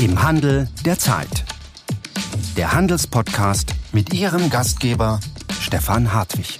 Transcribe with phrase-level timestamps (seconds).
[0.00, 1.44] Im Handel der Zeit.
[2.56, 5.20] Der Handelspodcast mit Ihrem Gastgeber
[5.60, 6.56] Stefan Hartwig.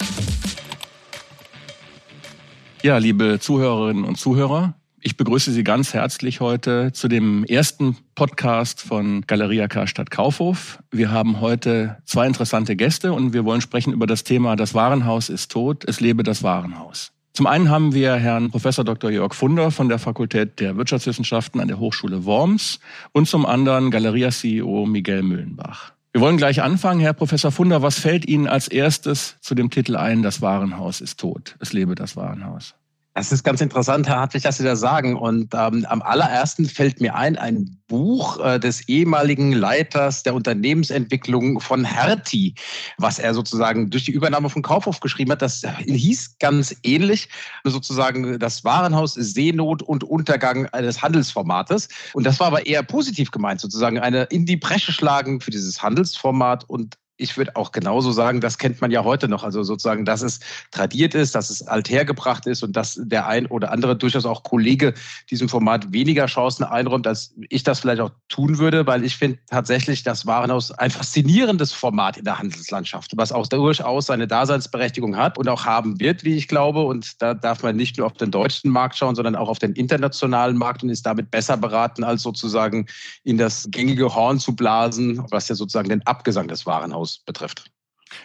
[2.82, 8.82] Ja, liebe Zuhörerinnen und Zuhörer, ich begrüße Sie ganz herzlich heute zu dem ersten Podcast
[8.82, 10.78] von Galeria Karstadt Kaufhof.
[10.90, 15.30] Wir haben heute zwei interessante Gäste und wir wollen sprechen über das Thema Das Warenhaus
[15.30, 17.12] ist tot, es lebe das Warenhaus.
[17.32, 19.10] Zum einen haben wir Herrn Professor Dr.
[19.10, 22.80] Jörg Funder von der Fakultät der Wirtschaftswissenschaften an der Hochschule Worms
[23.12, 25.92] und zum anderen Galeria-CEO Miguel Müllenbach.
[26.12, 26.98] Wir wollen gleich anfangen.
[27.00, 31.20] Herr Professor Funder, was fällt Ihnen als erstes zu dem Titel ein, das Warenhaus ist
[31.20, 32.74] tot, es lebe das Warenhaus?
[33.20, 35.14] Das ist ganz interessant, Herr Hartwig, dass Sie das sagen.
[35.14, 41.60] Und ähm, am allerersten fällt mir ein, ein Buch äh, des ehemaligen Leiters der Unternehmensentwicklung
[41.60, 42.54] von Hertie,
[42.96, 45.42] was er sozusagen durch die Übernahme von Kaufhof geschrieben hat.
[45.42, 47.28] Das hieß ganz ähnlich,
[47.62, 51.90] sozusagen das Warenhaus Seenot und Untergang eines Handelsformates.
[52.14, 55.82] Und das war aber eher positiv gemeint, sozusagen eine in die Bresche schlagen für dieses
[55.82, 59.44] Handelsformat und ich würde auch genauso sagen, das kennt man ja heute noch.
[59.44, 60.40] Also sozusagen, dass es
[60.70, 64.94] tradiert ist, dass es althergebracht ist und dass der ein oder andere durchaus auch Kollege
[65.30, 69.38] diesem Format weniger Chancen einräumt, als ich das vielleicht auch tun würde, weil ich finde
[69.48, 75.36] tatsächlich das Warenhaus ein faszinierendes Format in der Handelslandschaft, was auch durchaus seine Daseinsberechtigung hat
[75.36, 76.82] und auch haben wird, wie ich glaube.
[76.82, 79.74] Und da darf man nicht nur auf den deutschen Markt schauen, sondern auch auf den
[79.74, 82.86] internationalen Markt und ist damit besser beraten, als sozusagen
[83.24, 87.64] in das gängige Horn zu blasen, was ja sozusagen den Abgesang des Warenhauses Journalismus betrifft.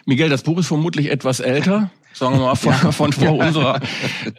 [0.04, 2.90] Miguel, das Buch ist vermutlich etwas älter, sagen wir mal von, ja.
[2.92, 3.80] von vor unserer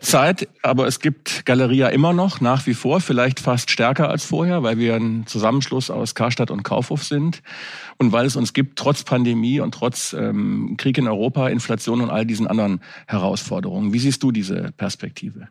[0.02, 4.62] Zeit, aber es gibt Galeria immer noch, nach wie vor, vielleicht fast stärker als vorher,
[4.64, 7.42] weil wir ein Zusammenschluss aus Karstadt und Kaufhof sind
[7.98, 12.10] und weil es uns gibt, trotz Pandemie und trotz ähm, Krieg in Europa, Inflation und
[12.10, 13.94] all diesen anderen Herausforderungen.
[13.94, 15.48] Wie siehst du diese Perspektive?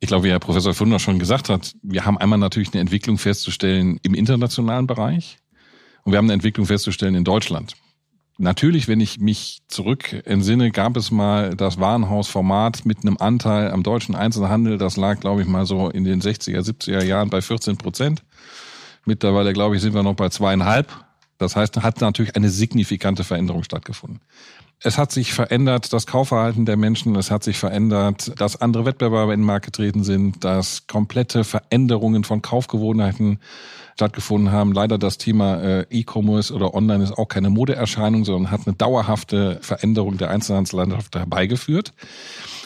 [0.00, 3.18] Ich glaube, wie Herr Professor Funder schon gesagt hat, wir haben einmal natürlich eine Entwicklung
[3.18, 5.36] festzustellen im internationalen Bereich
[6.04, 7.76] und wir haben eine Entwicklung festzustellen in Deutschland.
[8.38, 13.82] Natürlich, wenn ich mich zurück entsinne, gab es mal das Warenhausformat mit einem Anteil am
[13.82, 14.78] deutschen Einzelhandel.
[14.78, 18.22] Das lag, glaube ich, mal so in den 60er, 70er Jahren bei 14 Prozent.
[19.04, 20.90] Mittlerweile, glaube ich, sind wir noch bei zweieinhalb.
[21.38, 24.20] Das heißt, hat natürlich eine signifikante Veränderung stattgefunden.
[24.84, 29.32] Es hat sich verändert, das Kaufverhalten der Menschen, es hat sich verändert, dass andere Wettbewerber
[29.32, 33.38] in den Markt getreten sind, dass komplette Veränderungen von Kaufgewohnheiten
[33.94, 34.72] stattgefunden haben.
[34.72, 39.58] Leider das Thema äh, E-Commerce oder Online ist auch keine Modeerscheinung, sondern hat eine dauerhafte
[39.60, 41.92] Veränderung der Einzelhandelslandschaft herbeigeführt.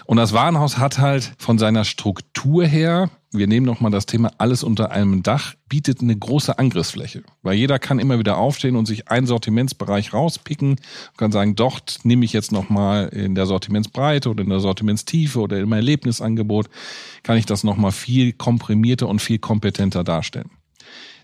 [0.06, 4.62] Und das Warenhaus hat halt von seiner Struktur her, wir nehmen nochmal das Thema alles
[4.62, 7.25] unter einem Dach, bietet eine große Angriffsfläche.
[7.43, 11.99] Weil jeder kann immer wieder aufstehen und sich einen Sortimentsbereich rauspicken und kann sagen, dort
[12.06, 16.69] nehme ich jetzt nochmal in der Sortimentsbreite oder in der Sortimentstiefe oder im Erlebnisangebot,
[17.22, 20.50] kann ich das nochmal viel komprimierter und viel kompetenter darstellen.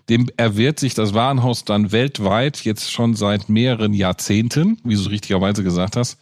[0.09, 5.63] Dem erwehrt sich das Warenhaus dann weltweit jetzt schon seit mehreren Jahrzehnten, wie du richtigerweise
[5.63, 6.19] gesagt hast,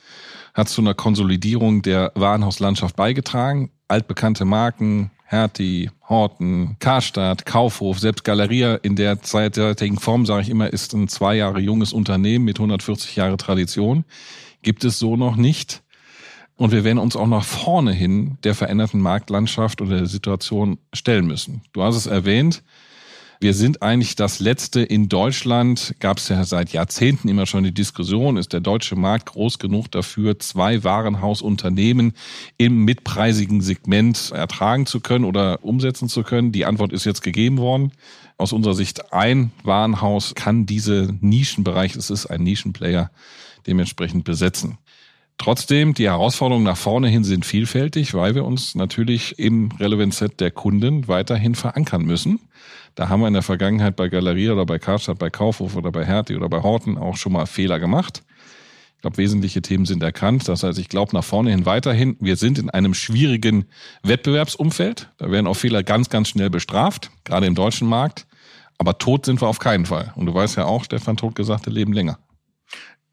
[0.53, 3.71] hat zu einer Konsolidierung der Warenhauslandschaft beigetragen.
[3.87, 10.71] Altbekannte Marken, Hertie, Horten, Karstadt, Kaufhof, selbst Galeria in der zeitigen Form, sage ich immer,
[10.71, 14.03] ist ein zwei Jahre junges Unternehmen mit 140 Jahre Tradition.
[14.61, 15.83] Gibt es so noch nicht.
[16.55, 21.25] Und wir werden uns auch nach vorne hin der veränderten Marktlandschaft und der Situation stellen
[21.25, 21.61] müssen.
[21.73, 22.63] Du hast es erwähnt,
[23.43, 27.73] wir sind eigentlich das letzte in Deutschland, gab es ja seit Jahrzehnten immer schon die
[27.73, 32.13] Diskussion, ist der deutsche Markt groß genug dafür, zwei Warenhausunternehmen
[32.57, 36.51] im mitpreisigen Segment ertragen zu können oder umsetzen zu können?
[36.51, 37.93] Die Antwort ist jetzt gegeben worden.
[38.41, 43.11] Aus unserer Sicht, ein Warenhaus kann diese Nischenbereich, es ist ein Nischenplayer,
[43.67, 44.79] dementsprechend besetzen.
[45.37, 50.39] Trotzdem, die Herausforderungen nach vorne hin sind vielfältig, weil wir uns natürlich im Relevant Set
[50.39, 52.39] der Kunden weiterhin verankern müssen.
[52.95, 56.03] Da haben wir in der Vergangenheit bei Galerie oder bei Karstadt, bei Kaufhof oder bei
[56.03, 58.23] Hertie oder bei Horten auch schon mal Fehler gemacht.
[58.95, 60.47] Ich glaube, wesentliche Themen sind erkannt.
[60.47, 63.65] Das heißt, ich glaube nach vorne hin weiterhin, wir sind in einem schwierigen
[64.01, 65.11] Wettbewerbsumfeld.
[65.17, 68.25] Da werden auch Fehler ganz, ganz schnell bestraft, gerade im deutschen Markt.
[68.81, 70.11] Aber tot sind wir auf keinen Fall.
[70.15, 72.17] Und du weißt ja auch, Stefan Tod gesagt, leben länger.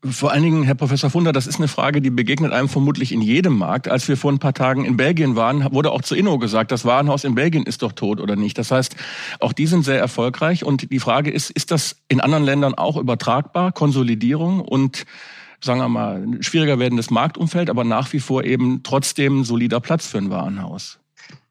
[0.03, 3.21] Vor allen Dingen, Herr Professor Funder, das ist eine Frage, die begegnet einem vermutlich in
[3.21, 3.87] jedem Markt.
[3.87, 6.87] Als wir vor ein paar Tagen in Belgien waren, wurde auch zu Inno gesagt, das
[6.87, 8.57] Warenhaus in Belgien ist doch tot oder nicht.
[8.57, 8.97] Das heißt,
[9.41, 10.65] auch die sind sehr erfolgreich.
[10.65, 13.71] Und die Frage ist, ist das in anderen Ländern auch übertragbar?
[13.73, 15.05] Konsolidierung und
[15.61, 20.17] sagen wir mal, schwieriger werdendes Marktumfeld, aber nach wie vor eben trotzdem solider Platz für
[20.17, 20.99] ein Warenhaus.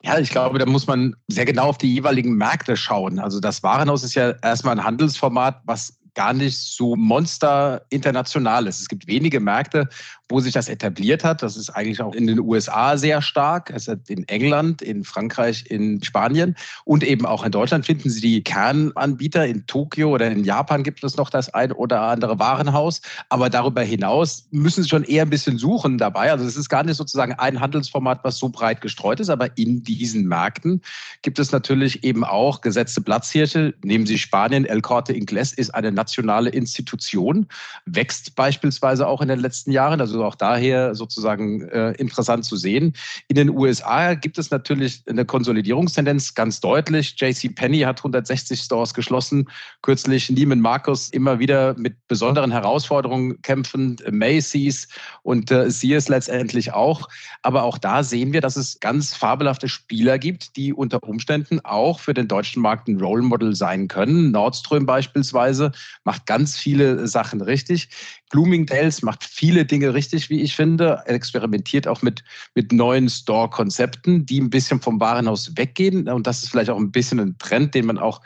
[0.08, 3.20] Ja, ich glaube, da muss man sehr genau auf die jeweiligen Märkte schauen.
[3.20, 8.82] Also das Warenhaus ist ja erstmal ein Handelsformat, was gar nicht so monster international ist.
[8.82, 9.88] Es gibt wenige Märkte,
[10.30, 11.44] wo sich das etabliert hat.
[11.44, 13.70] Das ist eigentlich auch in den USA sehr stark.
[13.70, 16.56] Ist in England, in Frankreich, in Spanien
[16.86, 19.46] und eben auch in Deutschland finden Sie die Kernanbieter.
[19.46, 23.02] In Tokio oder in Japan gibt es noch das ein oder andere Warenhaus.
[23.30, 26.32] Aber darüber hinaus müssen Sie schon eher ein bisschen suchen dabei.
[26.32, 29.30] Also es ist gar nicht sozusagen ein Handelsformat, was so breit gestreut ist.
[29.30, 30.82] Aber in diesen Märkten
[31.22, 33.76] gibt es natürlich eben auch gesetzte Platzhirsche.
[33.84, 34.66] Nehmen Sie Spanien.
[34.66, 37.48] El Corte Inglés ist eine nationale Institution,
[37.86, 40.00] wächst beispielsweise auch in den letzten Jahren.
[40.00, 42.94] Also auch daher sozusagen äh, interessant zu sehen.
[43.28, 47.16] In den USA gibt es natürlich eine Konsolidierungstendenz ganz deutlich.
[47.20, 49.50] JC Penney hat 160 Stores geschlossen.
[49.82, 54.02] Kürzlich Neiman Marcus immer wieder mit besonderen Herausforderungen kämpfend.
[54.10, 54.88] Macy's
[55.24, 57.10] und äh, Sears letztendlich auch.
[57.42, 62.00] Aber auch da sehen wir, dass es ganz fabelhafte Spieler gibt, die unter Umständen auch
[62.00, 64.32] für den deutschen Markt ein Role Model sein können.
[64.32, 65.72] Nordström beispielsweise
[66.04, 67.90] macht ganz viele Sachen richtig.
[68.30, 71.04] Bloomingdale's macht viele Dinge richtig, wie ich finde.
[71.06, 72.24] Er experimentiert auch mit,
[72.56, 76.08] mit neuen Store-Konzepten, die ein bisschen vom Warenhaus weggehen.
[76.10, 78.22] Und das ist vielleicht auch ein bisschen ein Trend, den man auch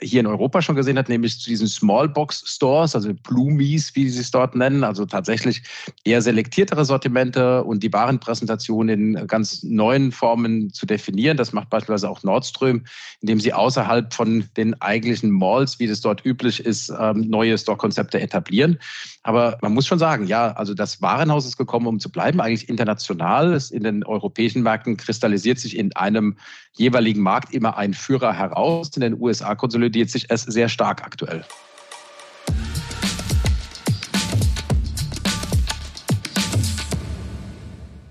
[0.00, 4.20] hier in Europa schon gesehen hat, nämlich zu diesen Smallbox Stores, also Bloomies, wie sie
[4.20, 5.62] es dort nennen, also tatsächlich
[6.04, 11.36] eher selektiertere Sortimente und die Warenpräsentation in ganz neuen Formen zu definieren.
[11.36, 12.84] Das macht beispielsweise auch Nordström,
[13.20, 18.20] indem sie außerhalb von den eigentlichen Malls, wie das dort üblich ist, ähm, neue Store-Konzepte
[18.20, 18.78] etablieren.
[19.22, 22.68] Aber man muss schon sagen, ja, also das Warenhaus ist gekommen, um zu bleiben, eigentlich
[22.68, 23.58] international.
[23.70, 26.36] In den europäischen Märkten kristallisiert sich in einem
[26.74, 28.90] jeweiligen Markt immer ein Führer heraus.
[28.94, 31.44] In den USA konsolidiert sich es sehr stark aktuell.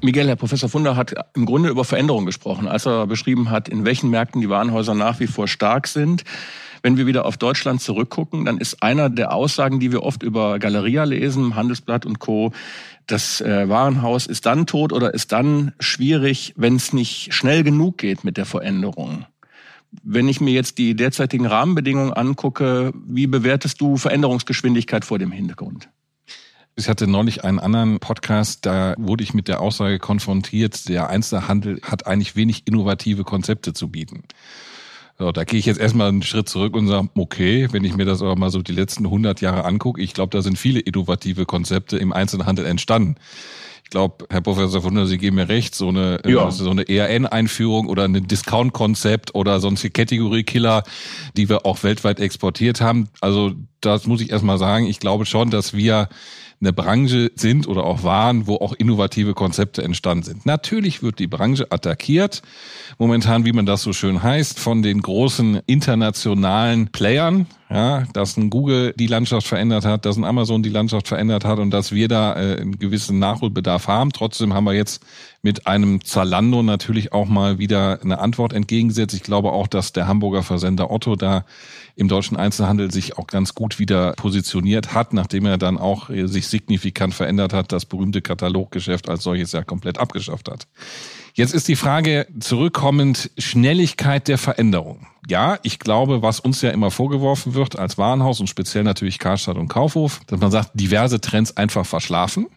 [0.04, 3.86] Miguel, Herr Professor Funder hat im Grunde über Veränderungen gesprochen, als er beschrieben hat, in
[3.86, 6.26] welchen Märkten die Warenhäuser nach wie vor stark sind.
[6.82, 10.60] Wenn wir wieder auf Deutschland zurückgucken, dann ist einer der Aussagen, die wir oft über
[10.60, 12.52] Galeria lesen, Handelsblatt und Co.,
[13.08, 17.98] das äh, Warenhaus ist dann tot oder ist dann schwierig, wenn es nicht schnell genug
[17.98, 19.26] geht mit der Veränderung.
[20.02, 25.90] Wenn ich mir jetzt die derzeitigen Rahmenbedingungen angucke, wie bewertest du Veränderungsgeschwindigkeit vor dem Hintergrund?
[26.76, 31.80] Ich hatte neulich einen anderen Podcast, da wurde ich mit der Aussage konfrontiert, der Einzelhandel
[31.84, 34.24] hat eigentlich wenig innovative Konzepte zu bieten.
[35.20, 38.06] So, da gehe ich jetzt erstmal einen Schritt zurück und sage, okay, wenn ich mir
[38.06, 41.46] das aber mal so die letzten 100 Jahre angucke, ich glaube, da sind viele innovative
[41.46, 43.16] Konzepte im Einzelhandel entstanden.
[43.94, 46.50] Ich glaube, Herr Professor Wunder, Sie geben mir recht, so eine, ja.
[46.50, 50.82] so eine ERN-Einführung oder ein Discount-Konzept oder sonstige Kategorie-Killer,
[51.38, 53.10] die wir auch weltweit exportiert haben.
[53.22, 53.52] Also
[53.82, 54.88] das muss ich erstmal sagen.
[54.88, 56.10] Ich glaube schon, dass wir
[56.64, 60.46] eine Branche sind oder auch waren, wo auch innovative Konzepte entstanden sind.
[60.46, 62.42] Natürlich wird die Branche attackiert,
[62.98, 68.50] momentan, wie man das so schön heißt, von den großen internationalen Playern, ja, dass ein
[68.50, 72.08] Google die Landschaft verändert hat, dass ein Amazon die Landschaft verändert hat und dass wir
[72.08, 74.12] da äh, einen gewissen Nachholbedarf haben.
[74.14, 75.04] Trotzdem haben wir jetzt
[75.44, 79.14] mit einem Zalando natürlich auch mal wieder eine Antwort entgegengesetzt.
[79.14, 81.46] Ich glaube auch, dass der Hamburger Versender Otto da
[81.98, 86.28] im deutschen Einzelhandel sich auch ganz gut wieder positioniert hat, nachdem er dann auch äh,
[86.28, 90.66] sich signifikant verändert hat, das berühmte Kataloggeschäft als solches ja komplett abgeschafft hat.
[91.34, 95.08] Jetzt ist die Frage zurückkommend Schnelligkeit der Veränderung.
[95.28, 99.58] Ja, ich glaube, was uns ja immer vorgeworfen wird als Warenhaus und speziell natürlich Karstadt
[99.58, 102.48] und Kaufhof, dass man sagt, diverse Trends einfach verschlafen.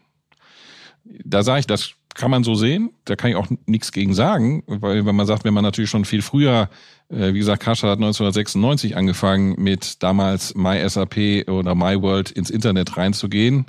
[1.25, 2.91] Da sage ich, das kann man so sehen.
[3.05, 6.05] Da kann ich auch nichts gegen sagen, weil wenn man sagt, wenn man natürlich schon
[6.05, 6.69] viel früher,
[7.09, 13.67] äh, wie gesagt, Karstadt hat 1996 angefangen mit damals MySAP oder MyWorld ins Internet reinzugehen.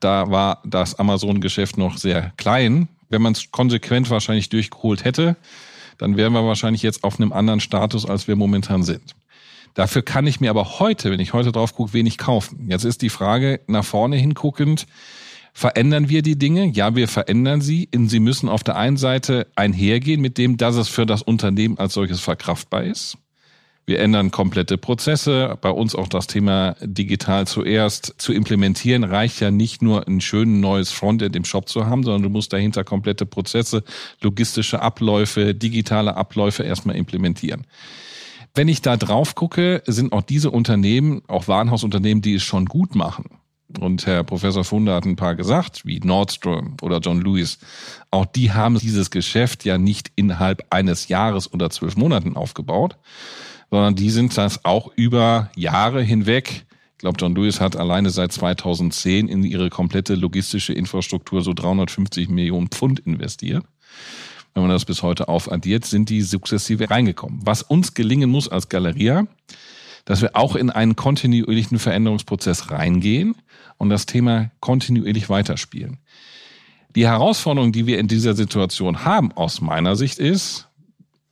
[0.00, 5.36] Da war das Amazon-Geschäft noch sehr klein wenn man es konsequent wahrscheinlich durchgeholt hätte,
[5.98, 9.14] dann wären wir wahrscheinlich jetzt auf einem anderen Status, als wir momentan sind.
[9.74, 12.66] Dafür kann ich mir aber heute, wenn ich heute drauf gucke, wenig kaufen.
[12.68, 14.86] Jetzt ist die Frage nach vorne hinguckend,
[15.54, 16.66] verändern wir die Dinge?
[16.66, 17.88] Ja, wir verändern sie.
[17.94, 21.94] Sie müssen auf der einen Seite einhergehen mit dem, dass es für das Unternehmen als
[21.94, 23.16] solches verkraftbar ist.
[23.86, 25.58] Wir ändern komplette Prozesse.
[25.60, 30.58] Bei uns auch das Thema digital zuerst zu implementieren reicht ja nicht nur ein schönes
[30.60, 33.84] neues Frontend im Shop zu haben, sondern du musst dahinter komplette Prozesse,
[34.22, 37.66] logistische Abläufe, digitale Abläufe erstmal implementieren.
[38.54, 42.94] Wenn ich da drauf gucke, sind auch diese Unternehmen, auch Warenhausunternehmen, die es schon gut
[42.94, 43.26] machen.
[43.78, 47.58] Und Herr Professor Funde hat ein paar gesagt, wie Nordstrom oder John Lewis.
[48.10, 52.96] Auch die haben dieses Geschäft ja nicht innerhalb eines Jahres oder zwölf Monaten aufgebaut,
[53.70, 56.66] sondern die sind das auch über Jahre hinweg.
[56.92, 62.28] Ich glaube, John Lewis hat alleine seit 2010 in ihre komplette logistische Infrastruktur so 350
[62.28, 63.64] Millionen Pfund investiert.
[64.54, 67.40] Wenn man das bis heute aufaddiert, sind die sukzessive reingekommen.
[67.44, 69.26] Was uns gelingen muss als Galeria,
[70.04, 73.34] dass wir auch in einen kontinuierlichen Veränderungsprozess reingehen
[73.78, 75.98] und das Thema kontinuierlich weiterspielen.
[76.94, 80.68] Die Herausforderung, die wir in dieser Situation haben, aus meiner Sicht ist,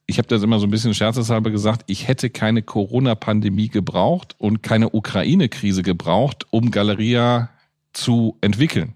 [0.06, 4.62] ich habe das immer so ein bisschen scherzeshalber gesagt, ich hätte keine Corona-Pandemie gebraucht und
[4.62, 7.50] keine Ukraine-Krise gebraucht, um Galeria
[7.92, 8.94] zu entwickeln.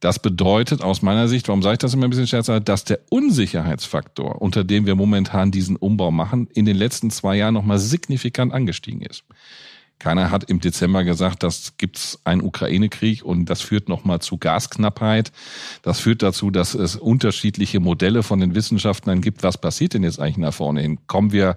[0.00, 3.00] Das bedeutet aus meiner Sicht, warum sage ich das immer ein bisschen scherzer, dass der
[3.10, 8.52] Unsicherheitsfaktor, unter dem wir momentan diesen Umbau machen, in den letzten zwei Jahren nochmal signifikant
[8.52, 9.24] angestiegen ist.
[9.98, 15.32] Keiner hat im Dezember gesagt, das gibt's einen Ukraine-Krieg und das führt nochmal zu Gasknappheit.
[15.82, 19.42] Das führt dazu, dass es unterschiedliche Modelle von den Wissenschaftlern gibt.
[19.42, 21.00] Was passiert denn jetzt eigentlich nach vorne hin?
[21.08, 21.56] Kommen wir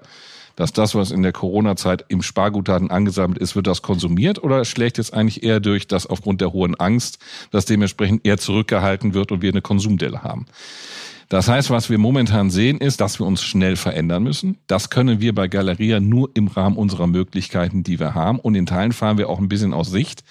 [0.62, 5.00] dass das, was in der Corona-Zeit im Sparguthaben angesammelt ist, wird das konsumiert oder schlägt
[5.00, 7.18] jetzt eigentlich eher durch, dass aufgrund der hohen Angst
[7.50, 10.46] das dementsprechend eher zurückgehalten wird und wir eine Konsumdelle haben?
[11.30, 14.58] Das heißt, was wir momentan sehen, ist, dass wir uns schnell verändern müssen.
[14.68, 18.38] Das können wir bei Galeria nur im Rahmen unserer Möglichkeiten, die wir haben.
[18.38, 20.24] Und in Teilen fahren wir auch ein bisschen aus Sicht,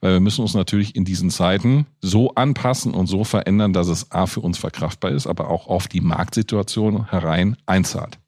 [0.00, 4.12] weil wir müssen uns natürlich in diesen Zeiten so anpassen und so verändern, dass es
[4.12, 8.18] A für uns verkraftbar ist, aber auch auf die Marktsituation herein einzahlt.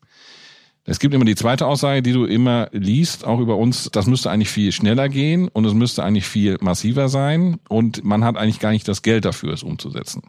[0.87, 4.31] Es gibt immer die zweite Aussage, die du immer liest, auch über uns, das müsste
[4.31, 8.61] eigentlich viel schneller gehen und es müsste eigentlich viel massiver sein und man hat eigentlich
[8.61, 10.23] gar nicht das Geld dafür, es umzusetzen.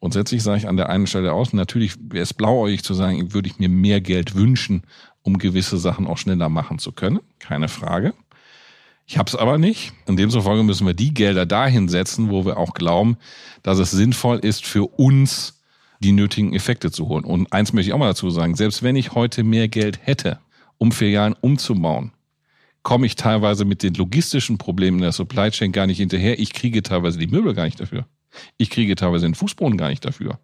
[0.00, 3.48] Grundsätzlich sage ich an der einen Stelle aus, natürlich wäre es blauäugig zu sagen, würde
[3.48, 4.84] ich mir mehr Geld wünschen,
[5.22, 7.20] um gewisse Sachen auch schneller machen zu können.
[7.38, 8.14] Keine Frage.
[9.06, 9.92] Ich habe es aber nicht.
[10.06, 13.18] In demzufolge müssen wir die Gelder dahin setzen, wo wir auch glauben,
[13.62, 15.61] dass es sinnvoll ist für uns,
[16.02, 17.24] die nötigen Effekte zu holen.
[17.24, 20.38] Und eins möchte ich auch mal dazu sagen, selbst wenn ich heute mehr Geld hätte,
[20.78, 22.12] um Filialen umzubauen,
[22.82, 26.38] komme ich teilweise mit den logistischen Problemen in der Supply Chain gar nicht hinterher.
[26.38, 28.06] Ich kriege teilweise die Möbel gar nicht dafür.
[28.56, 30.38] Ich kriege teilweise den Fußboden gar nicht dafür.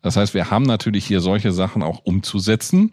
[0.00, 2.92] Das heißt, wir haben natürlich hier solche Sachen auch umzusetzen,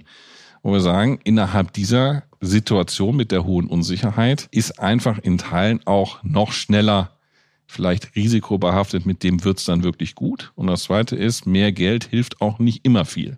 [0.64, 6.22] wo wir sagen, innerhalb dieser Situation mit der hohen Unsicherheit ist einfach in Teilen auch
[6.24, 7.12] noch schneller
[7.70, 10.52] vielleicht risikobehaftet, mit dem wird's dann wirklich gut.
[10.56, 13.38] Und das Zweite ist, mehr Geld hilft auch nicht immer viel.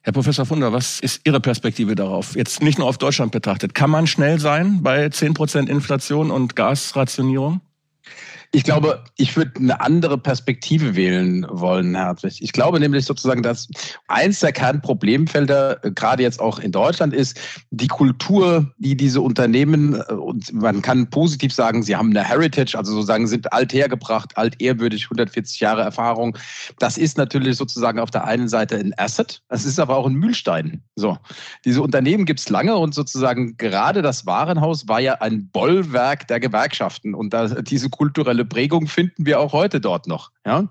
[0.00, 2.34] Herr Professor Funder, was ist Ihre Perspektive darauf?
[2.34, 3.74] Jetzt nicht nur auf Deutschland betrachtet.
[3.74, 7.60] Kann man schnell sein bei 10 Prozent Inflation und Gasrationierung?
[8.54, 12.42] Ich glaube, ich würde eine andere Perspektive wählen wollen, Herzlich.
[12.42, 13.68] Ich glaube nämlich sozusagen, dass
[14.08, 17.40] eins der Kernproblemfelder, äh, gerade jetzt auch in Deutschland, ist
[17.70, 22.76] die Kultur, die diese Unternehmen, äh, und man kann positiv sagen, sie haben eine Heritage,
[22.76, 26.36] also sozusagen sind alt hergebracht, alt ehrwürdig, 140 Jahre Erfahrung.
[26.78, 30.14] Das ist natürlich sozusagen auf der einen Seite ein Asset, das ist aber auch ein
[30.14, 30.82] Mühlstein.
[30.94, 31.16] So,
[31.64, 36.40] diese Unternehmen gibt es lange und sozusagen gerade das Warenhaus war ja ein Bollwerk der
[36.40, 40.30] Gewerkschaften und da diese kulturelle kulturelle Prägung finden wir auch heute dort noch.
[40.46, 40.68] Ja?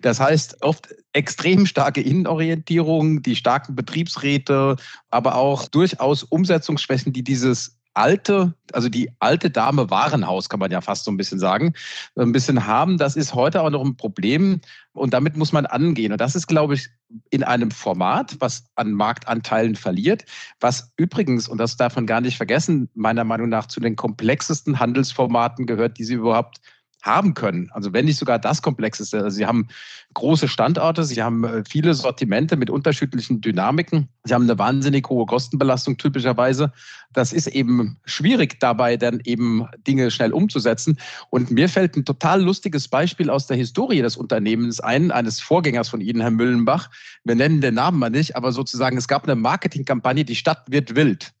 [0.00, 4.76] Das heißt, oft extrem starke Innenorientierung, die starken Betriebsräte,
[5.10, 10.80] aber auch durchaus Umsetzungsschwächen, die dieses alte, also die alte Dame Warenhaus, kann man ja
[10.80, 11.74] fast so ein bisschen sagen,
[12.16, 12.98] ein bisschen haben.
[12.98, 14.60] Das ist heute auch noch ein Problem
[14.92, 16.12] und damit muss man angehen.
[16.12, 16.88] Und das ist, glaube ich,
[17.30, 20.24] in einem Format, was an Marktanteilen verliert,
[20.60, 24.78] was übrigens, und das darf man gar nicht vergessen, meiner Meinung nach zu den komplexesten
[24.78, 26.60] Handelsformaten gehört, die sie überhaupt
[27.02, 27.70] haben können.
[27.72, 29.18] Also wenn nicht sogar das Komplexeste.
[29.18, 29.68] Also sie haben
[30.14, 35.26] große Standorte, sie haben äh, viele Sortimente mit unterschiedlichen Dynamiken, sie haben eine wahnsinnig hohe
[35.26, 36.72] Kostenbelastung typischerweise.
[37.12, 40.98] Das ist eben schwierig dabei, dann eben Dinge schnell umzusetzen.
[41.30, 45.88] Und mir fällt ein total lustiges Beispiel aus der Historie des Unternehmens ein, eines Vorgängers
[45.88, 46.90] von Ihnen, Herr Müllenbach.
[47.24, 50.94] Wir nennen den Namen mal nicht, aber sozusagen, es gab eine Marketingkampagne, die Stadt wird
[50.94, 51.32] wild.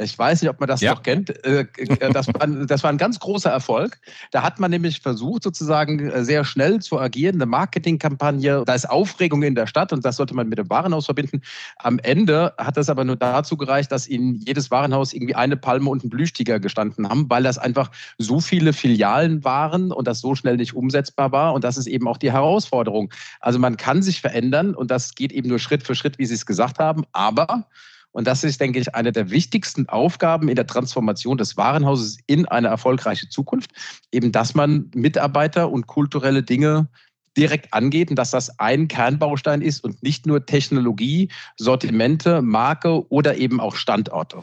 [0.00, 0.92] Ich weiß nicht, ob man das ja.
[0.92, 1.44] noch kennt.
[1.44, 3.98] Äh, äh, das war, ein, das war ein ganz großer Erfolg.
[4.30, 8.62] Da hat man nämlich versucht, sozusagen äh, sehr schnell zu agieren, eine Marketingkampagne.
[8.64, 11.42] Da ist Aufregung in der Stadt und das sollte man mit dem Warenhaus verbinden.
[11.78, 15.90] Am Ende hat das aber nur dazu gereicht, dass in jedes Warenhaus irgendwie eine Palme
[15.90, 20.34] und ein Blüchtiger gestanden haben, weil das einfach so viele Filialen waren und das so
[20.34, 21.54] schnell nicht umsetzbar war.
[21.54, 23.12] Und das ist eben auch die Herausforderung.
[23.40, 26.34] Also man kann sich verändern und das geht eben nur Schritt für Schritt, wie Sie
[26.34, 27.04] es gesagt haben.
[27.12, 27.66] Aber
[28.12, 32.46] und das ist, denke ich, eine der wichtigsten Aufgaben in der Transformation des Warenhauses in
[32.46, 33.70] eine erfolgreiche Zukunft.
[34.12, 36.88] Eben, dass man Mitarbeiter und kulturelle Dinge
[37.36, 43.36] direkt angeht und dass das ein Kernbaustein ist und nicht nur Technologie, Sortimente, Marke oder
[43.36, 44.42] eben auch Standorte.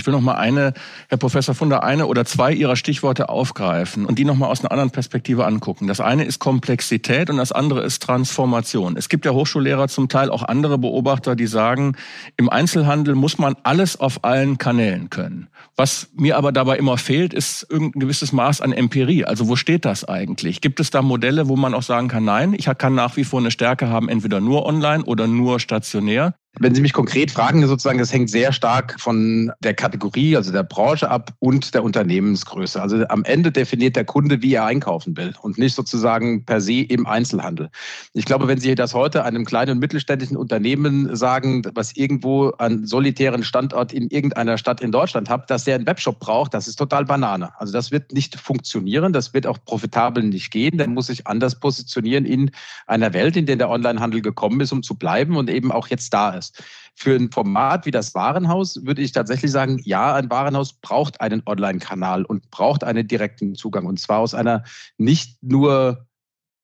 [0.00, 0.72] Ich will noch mal eine,
[1.10, 4.72] Herr Professor Funder, eine oder zwei Ihrer Stichworte aufgreifen und die noch mal aus einer
[4.72, 5.88] anderen Perspektive angucken.
[5.88, 8.96] Das eine ist Komplexität und das andere ist Transformation.
[8.96, 11.96] Es gibt ja Hochschullehrer, zum Teil auch andere Beobachter, die sagen,
[12.38, 15.48] im Einzelhandel muss man alles auf allen Kanälen können.
[15.80, 19.24] Was mir aber dabei immer fehlt, ist irgendein gewisses Maß an Empirie.
[19.24, 20.60] Also wo steht das eigentlich?
[20.60, 23.40] Gibt es da Modelle, wo man auch sagen kann, nein, ich kann nach wie vor
[23.40, 26.34] eine Stärke haben, entweder nur online oder nur stationär?
[26.58, 30.64] Wenn Sie mich konkret fragen, sozusagen, das hängt sehr stark von der Kategorie, also der
[30.64, 32.82] Branche ab und der Unternehmensgröße.
[32.82, 36.80] Also am Ende definiert der Kunde, wie er einkaufen will und nicht sozusagen per se
[36.80, 37.70] im Einzelhandel.
[38.14, 42.84] Ich glaube, wenn Sie das heute einem kleinen und mittelständischen Unternehmen sagen, was irgendwo einen
[42.84, 46.76] solitären Standort in irgendeiner Stadt in Deutschland hat, dass der einen Webshop braucht, das ist
[46.76, 47.52] total Banane.
[47.60, 50.78] Also das wird nicht funktionieren, das wird auch profitabel nicht gehen.
[50.78, 52.50] Der muss sich anders positionieren in
[52.88, 56.12] einer Welt, in der der Onlinehandel gekommen ist, um zu bleiben und eben auch jetzt
[56.12, 56.60] da ist.
[56.96, 61.42] Für ein Format wie das Warenhaus würde ich tatsächlich sagen, ja, ein Warenhaus braucht einen
[61.46, 63.86] Online-Kanal und braucht einen direkten Zugang.
[63.86, 64.64] Und zwar aus einer
[64.98, 66.04] nicht nur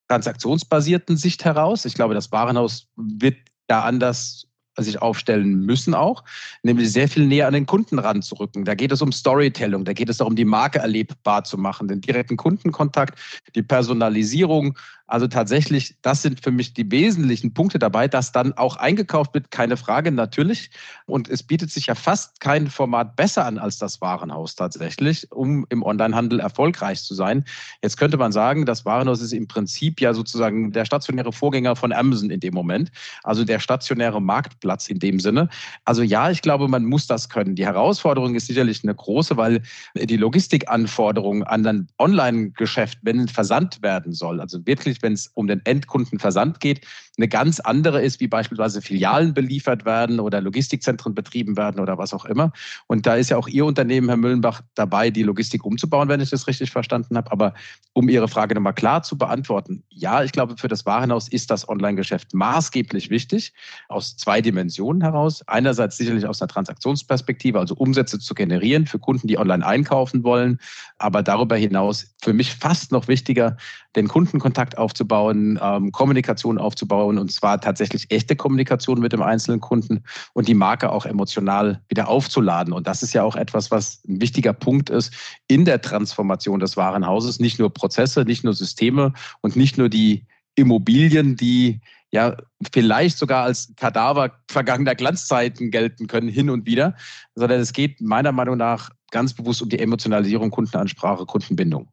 [0.09, 1.85] transaktionsbasierten Sicht heraus.
[1.85, 3.37] Ich glaube, das Warenhaus wird
[3.67, 4.47] da anders
[4.83, 6.23] sich aufstellen müssen auch,
[6.63, 8.65] nämlich sehr viel näher an den Kunden ranzurücken.
[8.65, 12.01] Da geht es um Storytelling, da geht es darum, die Marke erlebbar zu machen, den
[12.01, 13.19] direkten Kundenkontakt,
[13.55, 14.77] die Personalisierung
[15.09, 19.51] also tatsächlich, das sind für mich die wesentlichen Punkte dabei, dass dann auch eingekauft wird,
[19.51, 20.69] keine Frage, natürlich.
[21.05, 25.65] Und es bietet sich ja fast kein Format besser an als das Warenhaus tatsächlich, um
[25.69, 27.45] im Onlinehandel erfolgreich zu sein.
[27.81, 31.93] Jetzt könnte man sagen, das Warenhaus ist im Prinzip ja sozusagen der stationäre Vorgänger von
[31.93, 32.91] Amazon in dem Moment,
[33.23, 35.49] also der stationäre Marktplatz in dem Sinne.
[35.85, 37.55] Also ja, ich glaube, man muss das können.
[37.55, 39.61] Die Herausforderung ist sicherlich eine große, weil
[39.95, 45.61] die Logistikanforderungen an ein Online-Geschäft, wenn Versand werden soll, also wirklich wenn es um den
[45.65, 46.85] Endkundenversand geht,
[47.17, 52.13] eine ganz andere ist, wie beispielsweise Filialen beliefert werden oder Logistikzentren betrieben werden oder was
[52.13, 52.51] auch immer.
[52.85, 56.29] Und da ist ja auch Ihr Unternehmen, Herr Müllenbach, dabei, die Logistik umzubauen, wenn ich
[56.29, 57.31] das richtig verstanden habe.
[57.31, 57.53] Aber
[57.93, 61.67] um Ihre Frage nochmal klar zu beantworten, ja, ich glaube, für das Warenhaus ist das
[61.67, 63.53] Online-Geschäft maßgeblich wichtig,
[63.89, 65.43] aus zwei Dimensionen heraus.
[65.47, 70.59] Einerseits sicherlich aus einer Transaktionsperspektive, also Umsätze zu generieren für Kunden, die online einkaufen wollen.
[70.99, 73.57] Aber darüber hinaus für mich fast noch wichtiger,
[73.95, 80.03] den Kundenkontakt aufzubauen, ähm, Kommunikation aufzubauen und zwar tatsächlich echte Kommunikation mit dem einzelnen Kunden
[80.33, 82.73] und die Marke auch emotional wieder aufzuladen.
[82.73, 85.13] Und das ist ja auch etwas, was ein wichtiger Punkt ist
[85.47, 87.39] in der Transformation des Warenhauses.
[87.39, 91.79] Nicht nur Prozesse, nicht nur Systeme und nicht nur die Immobilien, die
[92.11, 92.35] ja
[92.73, 96.95] vielleicht sogar als Kadaver vergangener Glanzzeiten gelten können, hin und wieder,
[97.35, 101.89] sondern es geht meiner Meinung nach ganz bewusst um die Emotionalisierung, Kundenansprache, Kundenbindung.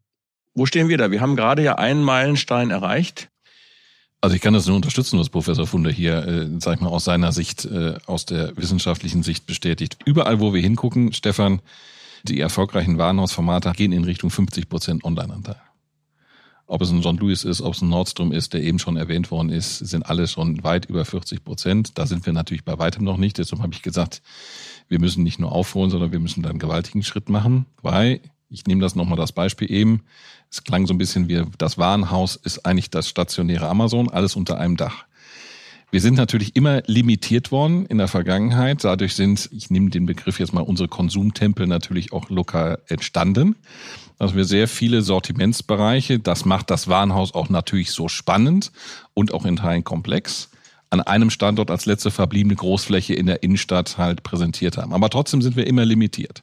[0.55, 1.11] Wo stehen wir da?
[1.11, 3.29] Wir haben gerade ja einen Meilenstein erreicht.
[4.25, 7.05] Also ich kann das nur unterstützen, was Professor Funder hier, äh, sag ich mal, aus
[7.05, 9.99] seiner Sicht, äh, aus der wissenschaftlichen Sicht bestätigt.
[10.07, 11.61] Überall, wo wir hingucken, Stefan,
[12.23, 15.61] die erfolgreichen Warenhausformate gehen in Richtung 50 Prozent Online-Anteil.
[16.67, 19.31] Ob es ein John Lewis ist, ob es ein Nordstrom ist, der eben schon erwähnt
[19.31, 21.99] worden ist, sind alle schon weit über 40 Prozent.
[21.99, 23.37] Da sind wir natürlich bei weitem noch nicht.
[23.37, 24.23] Deshalb habe ich gesagt,
[24.89, 28.23] wir müssen nicht nur aufholen, sondern wir müssen da einen gewaltigen Schritt machen, weil
[28.55, 30.03] ich nehme das nochmal das Beispiel eben.
[30.51, 34.59] Es klang so ein bisschen wie das Warenhaus ist eigentlich das stationäre Amazon, alles unter
[34.59, 35.05] einem Dach.
[35.91, 38.83] Wir sind natürlich immer limitiert worden in der Vergangenheit.
[38.83, 43.57] Dadurch sind, ich nehme den Begriff jetzt mal, unsere Konsumtempel natürlich auch lokal entstanden.
[44.19, 48.73] Also wir sehr viele Sortimentsbereiche, das macht das Warenhaus auch natürlich so spannend
[49.13, 50.51] und auch in Teilen komplex,
[50.91, 54.95] an einem Standort als letzte verbliebene Großfläche in der Innenstadt halt präsentiert haben.
[54.95, 56.43] Aber trotzdem sind wir immer limitiert.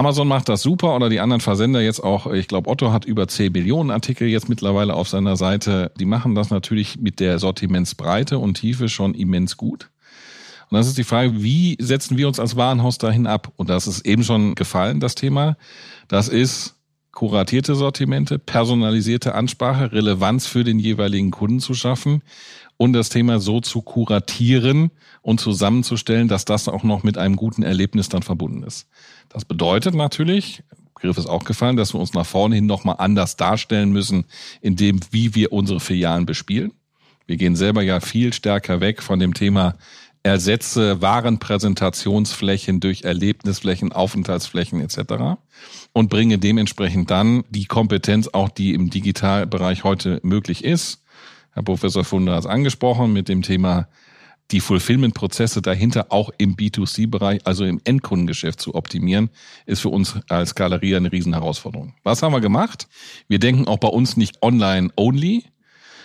[0.00, 2.32] Amazon macht das super oder die anderen Versender jetzt auch.
[2.32, 5.92] Ich glaube, Otto hat über 10 Millionen Artikel jetzt mittlerweile auf seiner Seite.
[6.00, 9.90] Die machen das natürlich mit der Sortimentsbreite und Tiefe schon immens gut.
[10.70, 13.52] Und das ist die Frage, wie setzen wir uns als Warenhaus dahin ab?
[13.56, 15.58] Und das ist eben schon gefallen, das Thema.
[16.08, 16.76] Das ist
[17.12, 22.22] kuratierte Sortimente, personalisierte Ansprache, Relevanz für den jeweiligen Kunden zu schaffen
[22.78, 27.62] und das Thema so zu kuratieren und zusammenzustellen, dass das auch noch mit einem guten
[27.62, 28.88] Erlebnis dann verbunden ist.
[29.30, 30.62] Das bedeutet natürlich,
[31.00, 34.26] Begriff ist auch gefallen, dass wir uns nach vorne hin nochmal anders darstellen müssen,
[34.60, 36.72] in dem, wie wir unsere Filialen bespielen.
[37.26, 39.76] Wir gehen selber ja viel stärker weg von dem Thema
[40.22, 45.38] ersetze Warenpräsentationsflächen durch Erlebnisflächen, Aufenthaltsflächen etc.
[45.94, 51.02] und bringe dementsprechend dann die Kompetenz auch, die im Digitalbereich heute möglich ist.
[51.52, 53.88] Herr Professor Funder hat es angesprochen mit dem Thema
[54.52, 59.30] die Fulfillment-Prozesse dahinter auch im B2C-Bereich, also im Endkundengeschäft zu optimieren,
[59.66, 61.94] ist für uns als Galerie eine Riesenherausforderung.
[62.02, 62.88] Was haben wir gemacht?
[63.28, 65.44] Wir denken auch bei uns nicht online-only.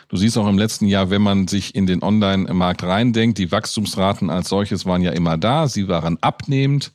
[0.08, 4.30] Du siehst auch im letzten Jahr, wenn man sich in den Online-Markt reindenkt, die Wachstumsraten
[4.30, 6.92] als solches waren ja immer da, sie waren abnehmend.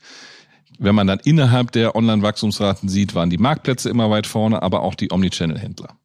[0.78, 4.94] Wenn man dann innerhalb der Online-Wachstumsraten sieht, waren die Marktplätze immer weit vorne, aber auch
[4.94, 5.99] die Omnichannel-Händler.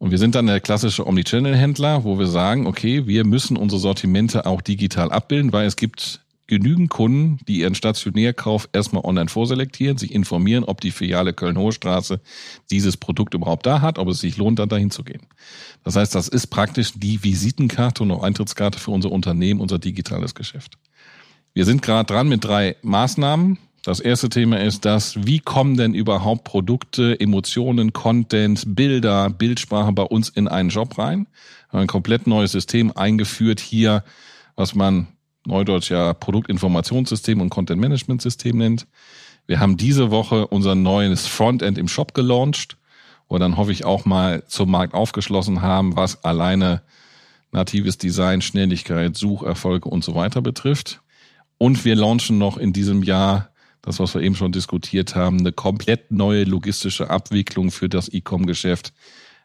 [0.00, 4.46] Und wir sind dann der klassische Omnichannel-Händler, wo wir sagen, okay, wir müssen unsere Sortimente
[4.46, 10.14] auch digital abbilden, weil es gibt genügend Kunden, die ihren Stationärkauf erstmal online vorselektieren, sich
[10.14, 12.18] informieren, ob die Filiale Köln-Hohe Straße
[12.70, 15.20] dieses Produkt überhaupt da hat, ob es sich lohnt, dann dahin zu gehen.
[15.84, 20.34] Das heißt, das ist praktisch die Visitenkarte und auch Eintrittskarte für unser Unternehmen, unser digitales
[20.34, 20.78] Geschäft.
[21.52, 23.58] Wir sind gerade dran mit drei Maßnahmen.
[23.82, 30.02] Das erste Thema ist das, wie kommen denn überhaupt Produkte, Emotionen, Content, Bilder, Bildsprache bei
[30.02, 31.28] uns in einen Job rein?
[31.70, 34.04] Ein komplett neues System eingeführt hier,
[34.54, 35.08] was man
[35.46, 38.86] Neudeutsch ja Produktinformationssystem und Content Management System nennt.
[39.46, 42.76] Wir haben diese Woche unser neues Frontend im Shop gelauncht,
[43.30, 46.82] wo dann hoffe ich auch mal zum Markt aufgeschlossen haben, was alleine
[47.50, 51.00] natives Design, Schnelligkeit, Sucherfolge und so weiter betrifft.
[51.56, 53.50] Und wir launchen noch in diesem Jahr
[53.82, 58.92] das, was wir eben schon diskutiert haben, eine komplett neue logistische Abwicklung für das E-Com-Geschäft.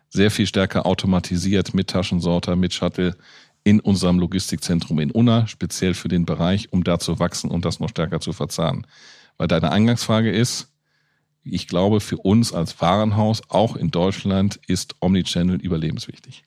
[0.10, 3.16] Sehr viel stärker automatisiert mit Taschensorter, mit Shuttle,
[3.64, 7.80] in unserem Logistikzentrum in Unna, speziell für den Bereich, um da zu wachsen und das
[7.80, 8.86] noch stärker zu verzahnen.
[9.38, 10.72] Weil deine Eingangsfrage ist,
[11.44, 16.44] ich glaube, für uns als Warenhaus, auch in Deutschland, ist Omnichannel überlebenswichtig.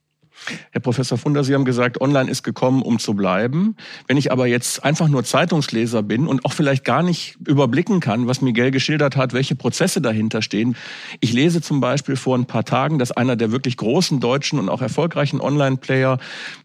[0.70, 3.76] Herr Professor Funder, Sie haben gesagt, online ist gekommen, um zu bleiben.
[4.06, 8.26] Wenn ich aber jetzt einfach nur Zeitungsleser bin und auch vielleicht gar nicht überblicken kann,
[8.26, 10.76] was Miguel geschildert hat, welche Prozesse dahinter stehen.
[11.20, 14.68] Ich lese zum Beispiel vor ein paar Tagen, dass einer der wirklich großen deutschen und
[14.68, 16.18] auch erfolgreichen Online-Player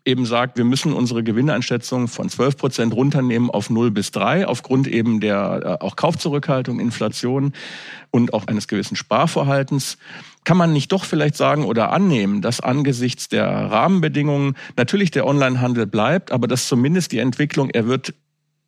[0.06, 4.88] eben sagt, wir müssen unsere Gewinneinschätzung von 12 Prozent runternehmen auf 0 bis 3 aufgrund
[4.88, 7.54] eben der äh, auch Kaufzurückhaltung, Inflation
[8.12, 9.98] und auch eines gewissen Sparverhaltens.
[10.44, 15.88] Kann man nicht doch vielleicht sagen oder annehmen, dass angesichts der Rahmenbedingungen natürlich der Onlinehandel
[15.88, 18.14] bleibt, aber dass zumindest die Entwicklung, er wird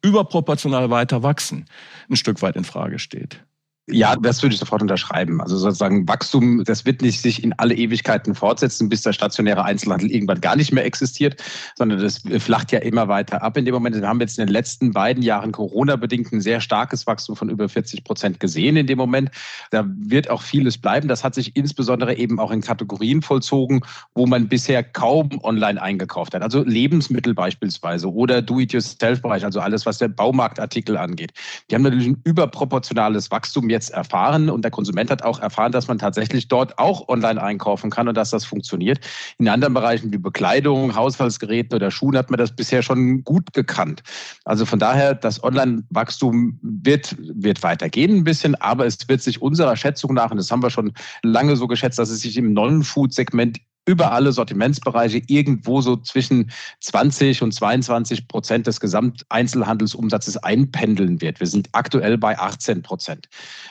[0.01, 1.65] überproportional weiter wachsen,
[2.09, 3.43] ein Stück weit in Frage steht?
[3.87, 5.41] Ja, das würde ich sofort unterschreiben.
[5.41, 10.09] Also sozusagen Wachstum, das wird nicht sich in alle Ewigkeiten fortsetzen, bis der stationäre Einzelhandel
[10.09, 11.43] irgendwann gar nicht mehr existiert,
[11.75, 13.57] sondern das flacht ja immer weiter ab.
[13.57, 17.05] In dem Moment, wir haben jetzt in den letzten beiden Jahren Corona-bedingt ein sehr starkes
[17.05, 19.29] Wachstum von über 40 Prozent gesehen in dem Moment.
[19.69, 21.07] Da wird auch vieles bleiben.
[21.07, 23.81] Das hat sich insbesondere eben auch in Kategorien vollzogen,
[24.15, 26.41] wo man bisher kaum online eingekauft hat.
[26.41, 31.33] Also Lebensmittel beispielsweise oder Do-it-yourself-Bereich, also alles, was der Baumarktartikel angeht.
[31.69, 35.87] Die haben natürlich ein überproportionales Wachstum jetzt erfahren und der Konsument hat auch erfahren, dass
[35.87, 38.99] man tatsächlich dort auch online einkaufen kann und dass das funktioniert.
[39.37, 44.01] In anderen Bereichen wie Bekleidung, Haushaltsgeräten oder Schuhen hat man das bisher schon gut gekannt.
[44.45, 49.75] Also von daher, das Online-Wachstum wird, wird weitergehen ein bisschen, aber es wird sich unserer
[49.75, 53.59] Schätzung nach, und das haben wir schon lange so geschätzt, dass es sich im Non-Food-Segment
[53.85, 61.39] über alle Sortimentsbereiche irgendwo so zwischen 20 und 22 Prozent des Gesamteinzelhandelsumsatzes einpendeln wird.
[61.39, 63.29] Wir sind aktuell bei 18 Prozent.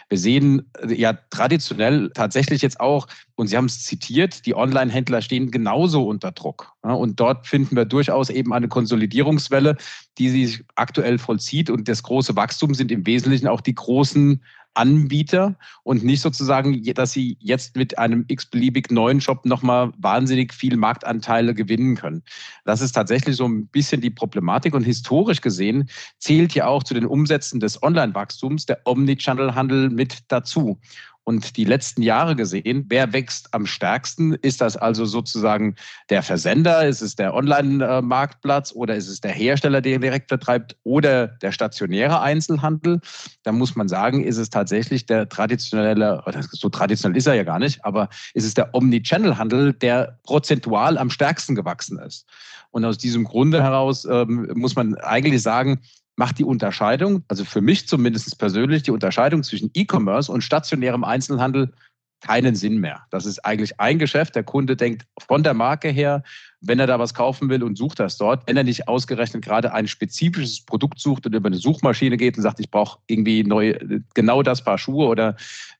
[0.08, 5.20] Wir sehen äh, ja traditionell tatsächlich jetzt auch, und Sie haben es zitiert, die Online-Händler
[5.20, 6.72] stehen genauso unter Druck.
[6.82, 9.76] Und dort finden wir durchaus eben eine Konsolidierungswelle,
[10.18, 11.68] die sich aktuell vollzieht.
[11.68, 14.40] Und das große Wachstum sind im Wesentlichen auch die großen
[14.74, 20.76] Anbieter und nicht sozusagen, dass sie jetzt mit einem x-beliebig neuen Shop nochmal wahnsinnig viel
[20.76, 22.22] Marktanteile gewinnen können.
[22.64, 26.94] Das ist tatsächlich so ein bisschen die Problematik und historisch gesehen zählt ja auch zu
[26.94, 30.78] den Umsätzen des Online-Wachstums der Omnichannel-Handel mit dazu
[31.24, 34.34] und die letzten Jahre gesehen, wer wächst am stärksten?
[34.34, 35.74] Ist das also sozusagen
[36.10, 36.86] der Versender?
[36.86, 42.20] Ist es der Online-Marktplatz oder ist es der Hersteller, der direkt vertreibt oder der stationäre
[42.20, 43.00] Einzelhandel?
[43.42, 47.58] Da muss man sagen, ist es tatsächlich der traditionelle, so traditionell ist er ja gar
[47.58, 52.26] nicht, aber ist es der Omnichannel-Handel, der prozentual am stärksten gewachsen ist.
[52.70, 55.80] Und aus diesem Grunde heraus ähm, muss man eigentlich sagen,
[56.16, 61.72] macht die Unterscheidung, also für mich zumindest persönlich, die Unterscheidung zwischen E-Commerce und stationärem Einzelhandel
[62.20, 63.02] keinen Sinn mehr.
[63.10, 64.34] Das ist eigentlich ein Geschäft.
[64.34, 66.22] Der Kunde denkt von der Marke her,
[66.66, 69.72] wenn er da was kaufen will und sucht das dort, wenn er nicht ausgerechnet gerade
[69.72, 73.74] ein spezifisches Produkt sucht und über eine Suchmaschine geht und sagt, ich brauche irgendwie neu,
[74.14, 75.36] genau das Paar Schuhe oder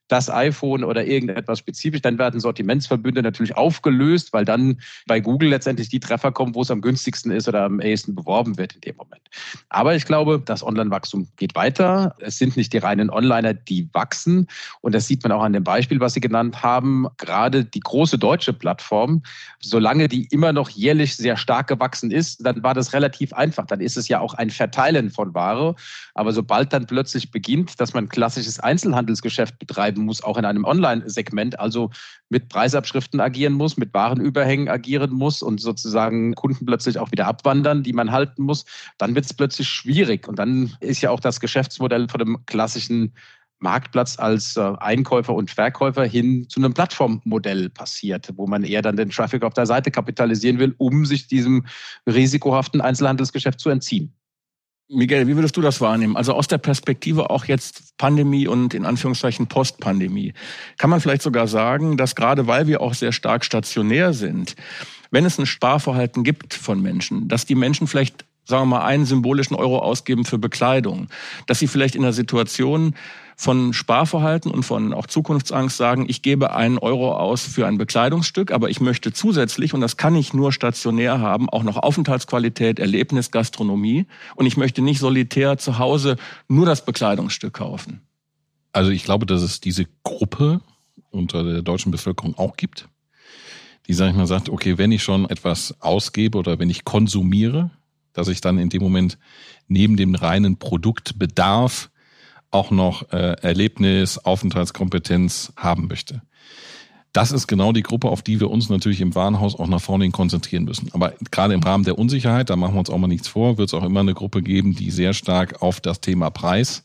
[0.09, 5.89] das iPhone oder irgendetwas spezifisch, dann werden Sortimentsverbünde natürlich aufgelöst, weil dann bei Google letztendlich
[5.89, 8.97] die Treffer kommen, wo es am günstigsten ist oder am ehesten beworben wird in dem
[8.97, 9.23] Moment.
[9.71, 12.15] Aber ich glaube, das Online-Wachstum geht weiter.
[12.19, 14.47] Es sind nicht die reinen Onliner, die wachsen.
[14.83, 17.07] Und das sieht man auch an dem Beispiel, was Sie genannt haben.
[17.17, 19.23] Gerade die große deutsche Plattform,
[19.61, 23.67] solange die immer noch jährlich sehr stark gewachsen ist, dann war das relativ einfach.
[23.67, 25.75] Dann ist es ja auch ein Verteilen von Ware.
[26.15, 31.59] Aber sobald dann plötzlich beginnt, dass man klassisches Einzelhandelsgeschäft betreiben muss, auch in einem Online-Segment,
[31.59, 31.91] also
[32.29, 37.83] mit Preisabschriften agieren muss, mit Warenüberhängen agieren muss und sozusagen Kunden plötzlich auch wieder abwandern,
[37.83, 38.65] die man halten muss,
[38.99, 40.29] dann wird es plötzlich schwierig.
[40.29, 43.15] Und dann ist ja auch das Geschäftsmodell von dem klassischen
[43.65, 48.97] Marktplatz als äh, Einkäufer und Verkäufer hin zu einem Plattformmodell passiert, wo man eher dann
[48.97, 51.67] den Traffic auf der Seite kapitalisieren will, um sich diesem
[52.07, 54.15] risikohaften Einzelhandelsgeschäft zu entziehen.
[54.89, 56.15] Miguel, wie würdest du das wahrnehmen?
[56.15, 60.35] Also aus der Perspektive auch jetzt Pandemie und in Anführungszeichen Postpandemie.
[60.77, 64.57] Kann man vielleicht sogar sagen, dass gerade weil wir auch sehr stark stationär sind,
[65.11, 69.07] wenn es ein Sparverhalten gibt von Menschen, dass die Menschen vielleicht sagen wir mal, einen
[69.07, 71.09] symbolischen Euro ausgeben für Bekleidung,
[71.47, 72.95] dass sie vielleicht in der Situation
[73.37, 78.53] von Sparverhalten und von auch Zukunftsangst sagen, ich gebe einen Euro aus für ein Bekleidungsstück,
[78.53, 83.31] aber ich möchte zusätzlich, und das kann ich nur stationär haben, auch noch Aufenthaltsqualität, Erlebnis,
[83.31, 84.07] Gastronomie.
[84.37, 86.17] Und ich möchte nicht solitär zu Hause
[86.49, 88.01] nur das Bekleidungsstück kaufen.
[88.73, 90.61] Also ich glaube, dass es diese Gruppe
[91.11, 92.89] unter der deutschen Bevölkerung auch gibt,
[93.87, 97.71] die, sag ich mal, sagt, okay, wenn ich schon etwas ausgebe oder wenn ich konsumiere,
[98.15, 99.19] dass ich dann in dem Moment
[99.69, 101.91] neben dem reinen Produktbedarf
[102.51, 106.23] auch noch äh, Erlebnis, Aufenthaltskompetenz haben möchte.
[107.13, 110.05] Das ist genau die Gruppe, auf die wir uns natürlich im Warenhaus auch nach vorne
[110.05, 110.91] hin konzentrieren müssen.
[110.93, 113.69] Aber gerade im Rahmen der Unsicherheit, da machen wir uns auch mal nichts vor, wird
[113.69, 116.85] es auch immer eine Gruppe geben, die sehr stark auf das Thema Preis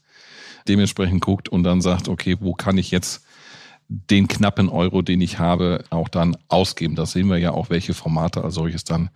[0.68, 3.24] dementsprechend guckt und dann sagt, okay, wo kann ich jetzt
[3.92, 6.96] den knappen Euro, den ich habe, auch dann ausgeben.
[6.96, 9.10] Das sehen wir ja auch, welche Formate als solches dann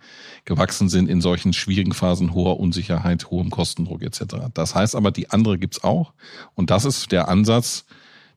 [0.44, 4.24] gewachsen sind in solchen schwierigen Phasen hoher Unsicherheit, hohem Kostendruck etc.
[4.52, 6.12] Das heißt aber, die andere gibt's auch.
[6.54, 7.84] Und das ist der Ansatz,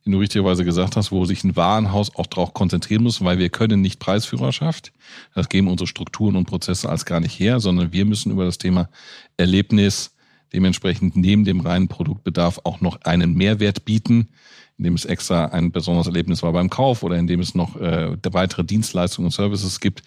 [0.05, 3.49] den du richtigerweise gesagt hast, wo sich ein Warenhaus auch darauf konzentrieren muss, weil wir
[3.49, 4.93] können nicht Preisführerschaft.
[5.33, 8.59] Das geben unsere Strukturen und Prozesse als gar nicht her, sondern wir müssen über das
[8.59, 8.89] Thema
[9.37, 10.13] Erlebnis
[10.53, 14.29] dementsprechend neben dem reinen Produktbedarf auch noch einen Mehrwert bieten,
[14.77, 18.63] indem es extra ein besonderes Erlebnis war beim Kauf oder indem es noch äh, weitere
[18.63, 20.03] Dienstleistungen und Services gibt,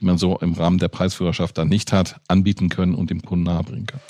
[0.00, 3.44] die man so im Rahmen der Preisführerschaft dann nicht hat, anbieten können und dem Kunden
[3.44, 4.00] nahebringen kann.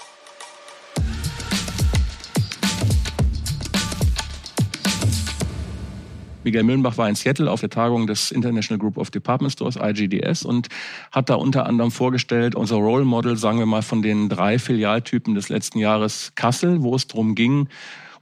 [6.45, 10.45] Miguel Müllenbach war in Seattle auf der Tagung des International Group of Department Stores, IGDS,
[10.45, 10.69] und
[11.11, 15.35] hat da unter anderem vorgestellt, unser Role Model, sagen wir mal, von den drei Filialtypen
[15.35, 17.69] des letzten Jahres Kassel, wo es darum ging,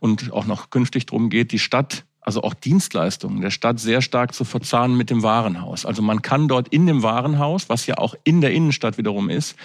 [0.03, 4.33] und auch noch künftig darum geht, die Stadt also auch Dienstleistungen der Stadt sehr stark
[4.33, 5.85] zu verzahnen mit dem Warenhaus.
[5.85, 9.57] Also man kann dort in dem Warenhaus, was ja auch in der Innenstadt wiederum ist,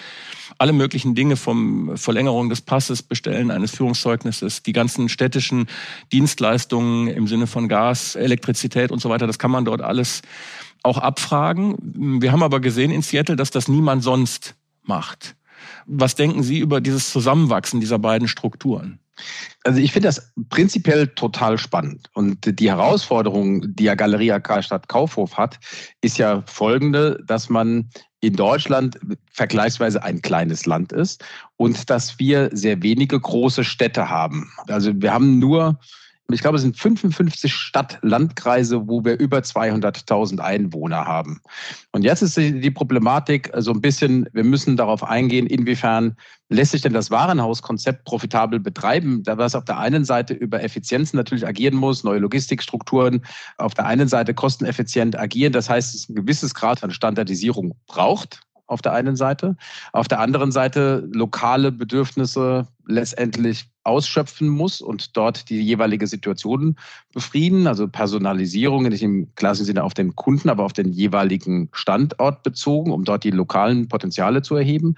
[0.58, 5.67] alle möglichen Dinge vom Verlängerung des Passes, Bestellen eines Führungszeugnisses, die ganzen städtischen
[6.12, 10.23] Dienstleistungen im Sinne von Gas, Elektrizität und so weiter, das kann man dort alles
[10.82, 11.76] auch abfragen.
[12.21, 15.36] Wir haben aber gesehen in Seattle, dass das niemand sonst macht.
[15.86, 19.00] Was denken Sie über dieses Zusammenwachsen dieser beiden Strukturen?
[19.63, 22.10] Also ich finde das prinzipiell total spannend.
[22.13, 25.60] Und die Herausforderung, die ja Galeria Karlstadt Kaufhof hat,
[26.01, 28.99] ist ja folgende, dass man in Deutschland
[29.32, 31.23] vergleichsweise ein kleines Land ist
[31.56, 34.51] und dass wir sehr wenige große Städte haben.
[34.67, 35.80] Also wir haben nur
[36.33, 41.39] ich glaube, es sind 55 Stadt-Landkreise, wo wir über 200.000 Einwohner haben.
[41.93, 46.17] Und jetzt ist die Problematik so ein bisschen, wir müssen darauf eingehen, inwiefern
[46.49, 51.15] lässt sich denn das Warenhauskonzept profitabel betreiben, da was auf der einen Seite über Effizienzen
[51.15, 53.25] natürlich agieren muss, neue Logistikstrukturen,
[53.57, 58.41] auf der einen Seite kosteneffizient agieren, das heißt, es ein gewisses Grad an Standardisierung braucht
[58.67, 59.55] auf der einen Seite,
[59.93, 66.76] auf der anderen Seite lokale Bedürfnisse letztendlich ausschöpfen muss und dort die jeweilige Situation
[67.13, 67.67] befrieden.
[67.67, 72.91] Also Personalisierung nicht im klassischen Sinne auf den Kunden, aber auf den jeweiligen Standort bezogen,
[72.91, 74.95] um dort die lokalen Potenziale zu erheben.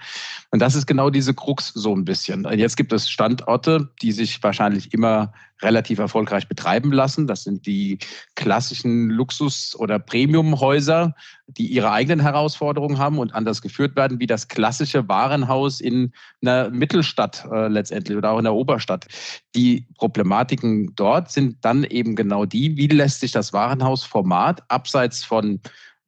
[0.50, 2.46] Und das ist genau diese Krux so ein bisschen.
[2.52, 7.26] Jetzt gibt es Standorte, die sich wahrscheinlich immer relativ erfolgreich betreiben lassen.
[7.26, 7.98] Das sind die
[8.34, 11.14] klassischen Luxus- oder Premiumhäuser,
[11.46, 16.70] die ihre eigenen Herausforderungen haben und anders geführt werden, wie das klassische Warenhaus in einer
[16.70, 19.06] Mittelstadt äh, letztendlich oder auch in der Oberstadt.
[19.54, 25.60] Die Problematiken dort sind dann eben genau die, wie lässt sich das Warenhausformat abseits von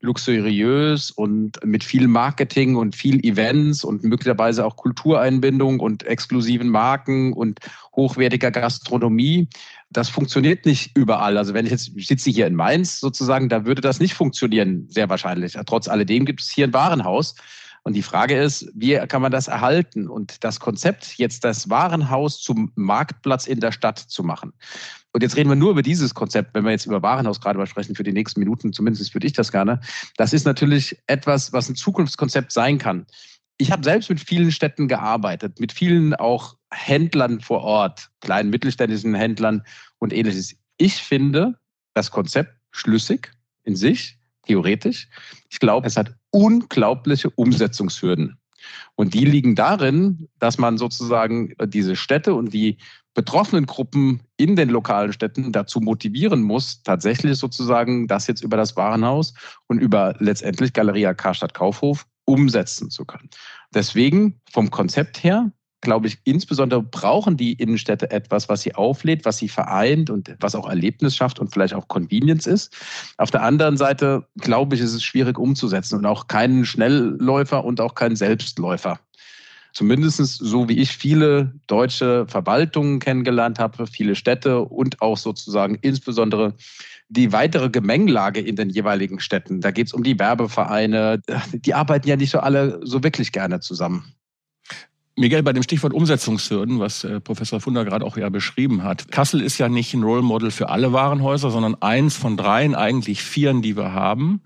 [0.03, 7.33] luxuriös und mit viel Marketing und viel Events und möglicherweise auch Kultureinbindung und exklusiven Marken
[7.33, 7.61] und
[7.95, 9.49] hochwertiger Gastronomie.
[9.91, 11.39] Das funktioniert nicht überall.
[11.39, 15.09] Also wenn ich jetzt sitze hier in Mainz sozusagen, da würde das nicht funktionieren, sehr
[15.09, 15.57] wahrscheinlich.
[15.67, 17.37] Trotz alledem gibt es hier ein Warenhaus
[17.85, 20.09] Und die Frage ist, wie kann man das erhalten?
[20.09, 24.53] Und das Konzept, jetzt das Warenhaus zum Marktplatz in der Stadt zu machen.
[25.13, 27.67] Und jetzt reden wir nur über dieses Konzept, wenn wir jetzt über Warenhaus gerade mal
[27.67, 29.81] sprechen, für die nächsten Minuten, zumindest würde ich das gerne.
[30.17, 33.07] Das ist natürlich etwas, was ein Zukunftskonzept sein kann.
[33.59, 39.15] Ich habe selbst mit vielen Städten gearbeitet, mit vielen auch Händlern vor Ort, kleinen mittelständischen
[39.15, 39.63] Händlern
[39.99, 40.55] und ähnliches.
[40.79, 41.59] Ich finde
[41.95, 43.31] das Konzept schlüssig
[43.65, 45.09] in sich, theoretisch.
[45.51, 48.39] Ich glaube, es hat unglaubliche Umsetzungshürden.
[48.95, 52.79] Und die liegen darin, dass man sozusagen diese Städte und die
[53.15, 58.77] betroffenen Gruppen in den lokalen Städten dazu motivieren muss, tatsächlich sozusagen das jetzt über das
[58.77, 59.35] Warenhaus
[59.69, 63.29] und über letztendlich Galeria Karstadt Kaufhof umsetzen zu können.
[63.75, 69.37] Deswegen vom Konzept her glaube ich, insbesondere brauchen die Innenstädte etwas, was sie auflädt, was
[69.37, 72.75] sie vereint und was auch Erlebnis schafft und vielleicht auch Convenience ist.
[73.19, 77.81] Auf der anderen Seite, glaube ich, ist es schwierig umzusetzen und auch keinen Schnellläufer und
[77.81, 78.99] auch keinen Selbstläufer.
[79.75, 86.55] Zumindest so wie ich viele deutsche Verwaltungen kennengelernt habe, viele Städte und auch sozusagen insbesondere
[87.09, 89.61] die weitere Gemengelage in den jeweiligen Städten.
[89.61, 91.21] Da geht es um die Werbevereine.
[91.53, 94.15] Die arbeiten ja nicht so alle so wirklich gerne zusammen.
[95.17, 99.11] Miguel, bei dem Stichwort Umsetzungshürden, was äh, Professor Funder gerade auch ja beschrieben hat.
[99.13, 103.23] Kassel ist ja nicht ein Role Model für alle Warenhäuser, sondern eins von dreien, eigentlich
[103.23, 104.41] vieren, die wir haben.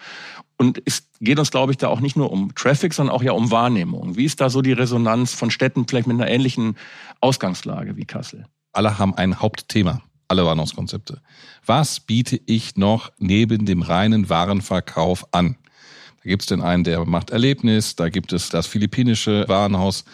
[0.59, 3.33] Und es geht uns, glaube ich, da auch nicht nur um Traffic, sondern auch ja
[3.33, 4.17] um Wahrnehmung.
[4.17, 6.77] Wie ist da so die Resonanz von Städten vielleicht mit einer ähnlichen
[7.21, 8.47] Ausgangslage wie Kassel?
[8.73, 11.21] Alle haben ein Hauptthema, alle Warnungskonzepte.
[11.65, 15.57] Was biete ich noch neben dem reinen Warenverkauf an?
[16.27, 20.05] Da gibt es den einen, der macht Erlebnis, da gibt es das philippinische Warenhaus,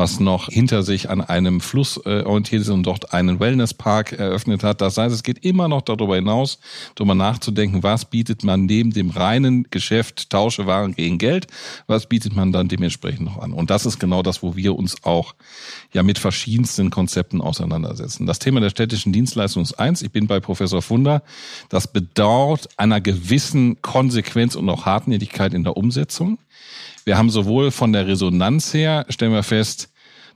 [0.00, 4.64] was noch hinter sich an einem Fluss äh, orientiert ist und dort einen Wellnesspark eröffnet
[4.64, 4.80] hat.
[4.80, 6.58] Das heißt, es geht immer noch darüber hinaus,
[6.94, 11.48] darüber nachzudenken, was bietet man neben dem reinen Geschäft, tausche Waren gegen Geld,
[11.86, 13.52] was bietet man dann dementsprechend noch an.
[13.52, 15.34] Und das ist genau das, wo wir uns auch
[15.92, 18.24] ja mit verschiedensten Konzepten auseinandersetzen.
[18.24, 20.00] Das Thema der städtischen Dienstleistung ist eins.
[20.00, 21.22] Ich bin bei Professor Funder.
[21.68, 26.38] Das bedauert einer gewissen Konsequenz und auch Hartnäckigkeit in der Umsetzung.
[27.04, 29.89] Wir haben sowohl von der Resonanz her, stellen wir fest,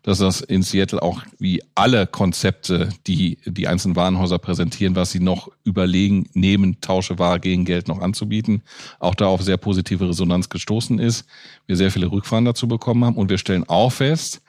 [0.05, 5.19] dass das in Seattle auch wie alle Konzepte, die die einzelnen Warenhäuser präsentieren, was sie
[5.19, 8.63] noch überlegen, neben Tausche Ware gegen Geld noch anzubieten,
[9.01, 11.25] auch da auf sehr positive Resonanz gestoßen ist.
[11.67, 14.43] Wir sehr viele Rückfahren dazu bekommen haben und wir stellen auch fest,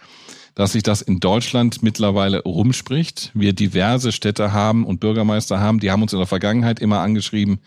[0.56, 3.32] dass sich das in Deutschland mittlerweile rumspricht.
[3.34, 7.60] Wir diverse Städte haben und Bürgermeister haben, die haben uns in der Vergangenheit immer angeschrieben,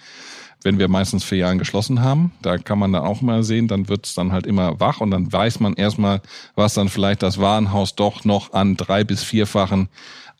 [0.62, 2.32] wenn wir meistens vier Jahren geschlossen haben.
[2.42, 5.10] Da kann man dann auch mal sehen, dann wird es dann halt immer wach und
[5.10, 6.20] dann weiß man erstmal,
[6.54, 9.88] was dann vielleicht das Warenhaus doch noch an drei bis vierfachen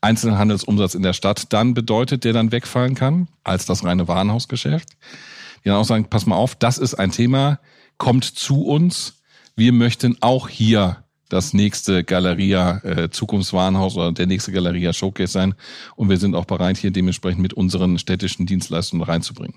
[0.01, 4.89] Einzelhandelsumsatz in der Stadt dann bedeutet, der dann wegfallen kann, als das reine Warenhausgeschäft.
[5.65, 7.59] Die dann auch sagen, pass mal auf, das ist ein Thema,
[7.97, 9.15] kommt zu uns.
[9.57, 15.55] Wir möchten auch hier das nächste Galeria äh, Zukunftswarenhaus oder der nächste Galeria Showcase sein.
[15.97, 19.55] Und wir sind auch bereit, hier dementsprechend mit unseren städtischen Dienstleistungen reinzubringen.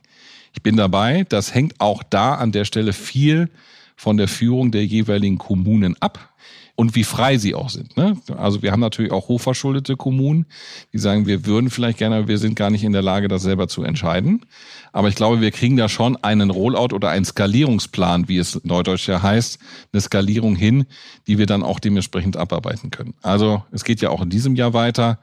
[0.53, 1.25] Ich bin dabei.
[1.29, 3.49] Das hängt auch da an der Stelle viel
[3.95, 6.31] von der Führung der jeweiligen Kommunen ab
[6.75, 7.95] und wie frei sie auch sind.
[7.95, 8.17] Ne?
[8.35, 10.47] Also wir haben natürlich auch hochverschuldete Kommunen,
[10.91, 13.67] die sagen, wir würden vielleicht gerne, wir sind gar nicht in der Lage, das selber
[13.67, 14.47] zu entscheiden.
[14.91, 19.07] Aber ich glaube, wir kriegen da schon einen Rollout oder einen Skalierungsplan, wie es neudeutsch
[19.07, 19.59] ja heißt,
[19.93, 20.85] eine Skalierung hin,
[21.27, 23.13] die wir dann auch dementsprechend abarbeiten können.
[23.21, 25.19] Also es geht ja auch in diesem Jahr weiter.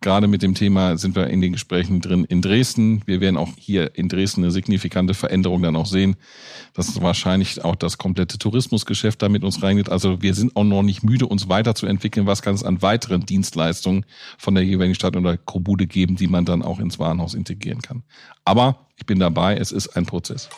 [0.00, 3.02] Gerade mit dem Thema sind wir in den Gesprächen drin in Dresden.
[3.06, 6.16] Wir werden auch hier in Dresden eine signifikante Veränderung dann auch sehen,
[6.74, 9.88] dass wahrscheinlich auch das komplette Tourismusgeschäft da mit uns reingeht.
[9.88, 12.26] Also wir sind auch noch nicht müde, uns weiterzuentwickeln.
[12.26, 14.04] Was kann es an weiteren Dienstleistungen
[14.36, 18.02] von der jeweiligen Stadt oder Kobude geben, die man dann auch ins Warenhaus integrieren kann.
[18.44, 20.48] Aber ich bin dabei, es ist ein Prozess.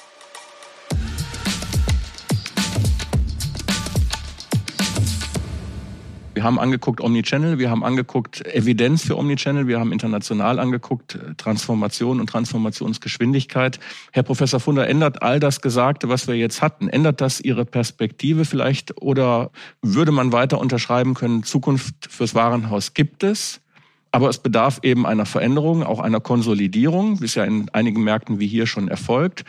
[6.40, 12.18] Wir haben angeguckt Omnichannel, wir haben angeguckt Evidenz für Omnichannel, wir haben international angeguckt Transformation
[12.18, 13.79] und Transformationsgeschwindigkeit.
[14.12, 18.46] Herr Professor Funder, ändert all das Gesagte, was wir jetzt hatten, ändert das Ihre Perspektive
[18.46, 19.50] vielleicht oder
[19.83, 23.61] würde man weiter unterschreiben können, Zukunft fürs Warenhaus gibt es?
[24.12, 28.40] Aber es bedarf eben einer Veränderung, auch einer Konsolidierung, wie es ja in einigen Märkten
[28.40, 29.44] wie hier schon erfolgt.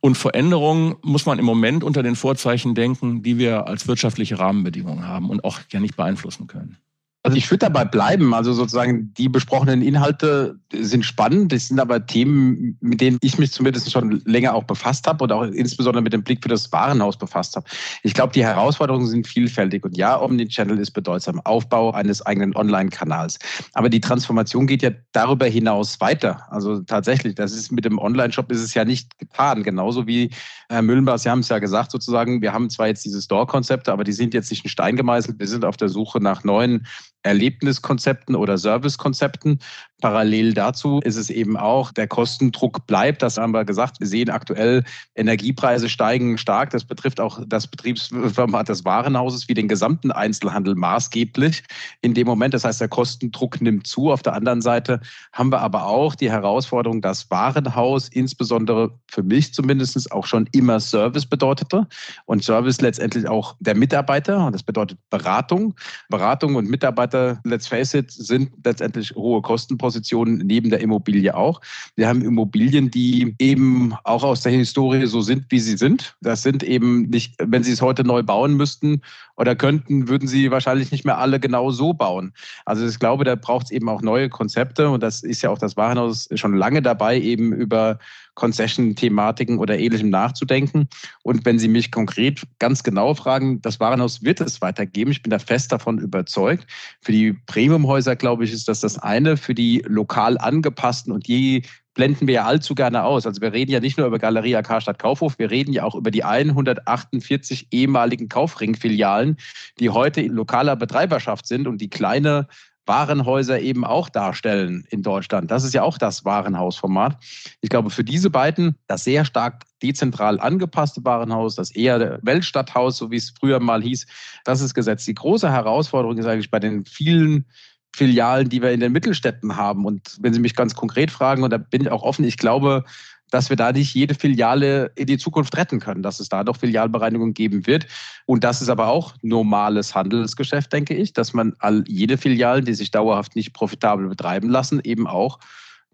[0.00, 5.06] Und Veränderungen muss man im Moment unter den Vorzeichen denken, die wir als wirtschaftliche Rahmenbedingungen
[5.06, 6.78] haben und auch ja nicht beeinflussen können.
[7.26, 8.34] Also ich würde dabei bleiben.
[8.34, 11.52] Also sozusagen die besprochenen Inhalte sind spannend.
[11.52, 15.32] Das sind aber Themen, mit denen ich mich zumindest schon länger auch befasst habe und
[15.32, 17.66] auch insbesondere mit dem Blick für das Warenhaus befasst habe.
[18.04, 19.84] Ich glaube, die Herausforderungen sind vielfältig.
[19.84, 21.40] Und ja, Omnichannel ist bedeutsam.
[21.40, 23.40] Aufbau eines eigenen Online-Kanals.
[23.74, 26.46] Aber die Transformation geht ja darüber hinaus weiter.
[26.50, 29.64] Also tatsächlich, das ist mit dem Online-Shop ist es ja nicht getan.
[29.64, 30.30] Genauso wie
[30.68, 34.04] Herr Müllenbach, Sie haben es ja gesagt sozusagen, wir haben zwar jetzt diese Store-Konzepte, aber
[34.04, 35.38] die sind jetzt nicht in Stein gemeißelt.
[35.40, 36.86] Wir sind auf der Suche nach neuen
[37.26, 39.60] Erlebniskonzepten oder Servicekonzepten.
[40.02, 43.22] Parallel dazu ist es eben auch, der Kostendruck bleibt.
[43.22, 43.98] Das haben wir gesagt.
[43.98, 46.68] Wir sehen aktuell, Energiepreise steigen stark.
[46.70, 51.64] Das betrifft auch das Betriebsformat des Warenhauses wie den gesamten Einzelhandel maßgeblich
[52.02, 52.52] in dem Moment.
[52.52, 54.12] Das heißt, der Kostendruck nimmt zu.
[54.12, 55.00] Auf der anderen Seite
[55.32, 60.78] haben wir aber auch die Herausforderung, dass Warenhaus insbesondere für mich zumindest auch schon immer
[60.78, 61.86] Service bedeutete
[62.26, 64.44] und Service letztendlich auch der Mitarbeiter.
[64.44, 65.74] Und das bedeutet Beratung.
[66.10, 71.60] Beratung und Mitarbeiter, let's face it, sind letztendlich hohe Kosten Positionen neben der Immobilie auch.
[71.94, 76.16] Wir haben Immobilien, die eben auch aus der Historie so sind, wie sie sind.
[76.20, 79.00] Das sind eben nicht, wenn Sie es heute neu bauen müssten
[79.36, 82.32] oder könnten, würden Sie wahrscheinlich nicht mehr alle genau so bauen.
[82.64, 85.58] Also ich glaube, da braucht es eben auch neue Konzepte und das ist ja auch
[85.58, 88.00] das Warenhaus schon lange dabei, eben über
[88.36, 90.88] Concession-Thematiken oder ähnlichem nachzudenken.
[91.24, 95.10] Und wenn Sie mich konkret ganz genau fragen, das Warenhaus wird es weitergeben.
[95.10, 96.66] Ich bin da fest davon überzeugt.
[97.00, 99.36] Für die Premiumhäuser, glaube ich, ist das das eine.
[99.36, 101.62] Für die lokal angepassten und die
[101.94, 103.26] blenden wir ja allzu gerne aus.
[103.26, 106.10] Also wir reden ja nicht nur über Galeria Karstadt Kaufhof, wir reden ja auch über
[106.10, 109.38] die 148 ehemaligen Kaufring-Filialen,
[109.80, 112.48] die heute in lokaler Betreiberschaft sind und die kleine
[112.86, 115.50] Warenhäuser eben auch darstellen in Deutschland.
[115.50, 117.16] Das ist ja auch das Warenhausformat.
[117.60, 123.10] Ich glaube, für diese beiden, das sehr stark dezentral angepasste Warenhaus, das eher Weltstadthaus, so
[123.10, 124.06] wie es früher mal hieß,
[124.44, 125.06] das ist gesetzt.
[125.06, 127.46] Die große Herausforderung ist eigentlich bei den vielen
[127.94, 129.86] Filialen, die wir in den Mittelstädten haben.
[129.86, 132.84] Und wenn Sie mich ganz konkret fragen, und da bin ich auch offen, ich glaube,
[133.30, 136.56] dass wir da nicht jede Filiale in die Zukunft retten können, dass es da doch
[136.56, 137.86] Filialbereinigung geben wird.
[138.24, 142.74] Und das ist aber auch normales Handelsgeschäft, denke ich, dass man all jede Filialen, die
[142.74, 145.38] sich dauerhaft nicht profitabel betreiben lassen, eben auch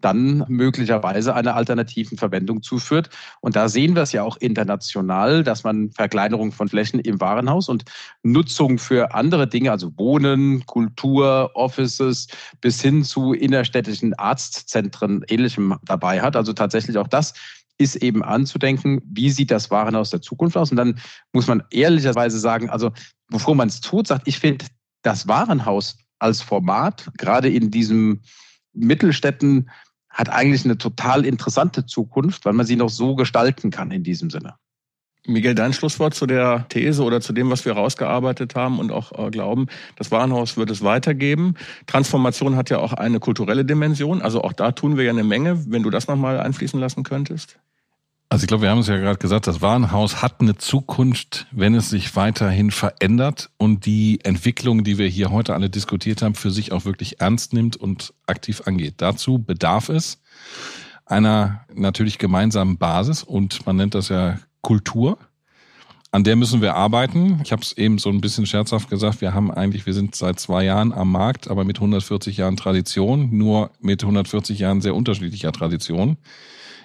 [0.03, 3.09] dann möglicherweise einer alternativen Verwendung zuführt.
[3.41, 7.69] Und da sehen wir es ja auch international, dass man Verkleinerung von Flächen im Warenhaus
[7.69, 7.85] und
[8.21, 12.27] Nutzung für andere Dinge, also Wohnen, Kultur, Offices
[12.59, 16.35] bis hin zu innerstädtischen Arztzentren ähnlichem dabei hat.
[16.35, 17.33] Also tatsächlich auch das
[17.77, 20.71] ist eben anzudenken, wie sieht das Warenhaus der Zukunft aus?
[20.71, 20.99] Und dann
[21.31, 22.91] muss man ehrlicherweise sagen, also
[23.29, 24.65] bevor man es tut, sagt, ich finde
[25.01, 28.21] das Warenhaus als Format, gerade in diesem
[28.73, 29.69] Mittelstädten
[30.13, 34.29] hat eigentlich eine total interessante Zukunft, weil man sie noch so gestalten kann in diesem
[34.29, 34.55] Sinne.
[35.25, 39.17] Miguel, dein Schlusswort zu der These oder zu dem, was wir rausgearbeitet haben und auch
[39.17, 41.55] äh, glauben, das Warenhaus wird es weitergeben.
[41.87, 44.21] Transformation hat ja auch eine kulturelle Dimension.
[44.21, 45.71] Also auch da tun wir ja eine Menge.
[45.71, 47.57] Wenn du das nochmal einfließen lassen könntest.
[48.33, 51.75] Also ich glaube, wir haben es ja gerade gesagt, das Warenhaus hat eine Zukunft, wenn
[51.75, 56.49] es sich weiterhin verändert und die Entwicklung, die wir hier heute alle diskutiert haben, für
[56.49, 58.95] sich auch wirklich ernst nimmt und aktiv angeht.
[58.97, 60.19] Dazu bedarf es
[61.05, 65.19] einer natürlich gemeinsamen Basis und man nennt das ja Kultur.
[66.09, 67.39] An der müssen wir arbeiten.
[67.43, 70.39] Ich habe es eben so ein bisschen scherzhaft gesagt, wir haben eigentlich, wir sind seit
[70.39, 75.51] zwei Jahren am Markt, aber mit 140 Jahren Tradition, nur mit 140 Jahren sehr unterschiedlicher
[75.51, 76.17] Tradition.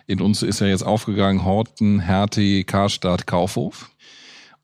[0.09, 3.91] In uns ist ja jetzt aufgegangen Horten, Hertie, Karstadt, Kaufhof.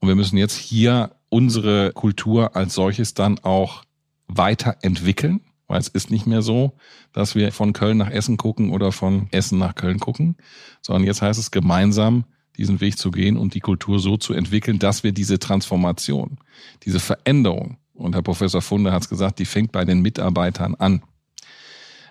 [0.00, 3.84] Und wir müssen jetzt hier unsere Kultur als solches dann auch
[4.26, 6.72] weiterentwickeln, weil es ist nicht mehr so,
[7.12, 10.38] dass wir von Köln nach Essen gucken oder von Essen nach Köln gucken,
[10.80, 12.24] sondern jetzt heißt es gemeinsam
[12.56, 16.38] diesen Weg zu gehen und die Kultur so zu entwickeln, dass wir diese Transformation,
[16.84, 21.02] diese Veränderung, und Herr Professor Funde hat es gesagt, die fängt bei den Mitarbeitern an.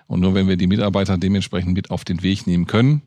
[0.06, 3.02] Und nur wenn wir die Mitarbeiter dementsprechend mit auf den Weg nehmen können,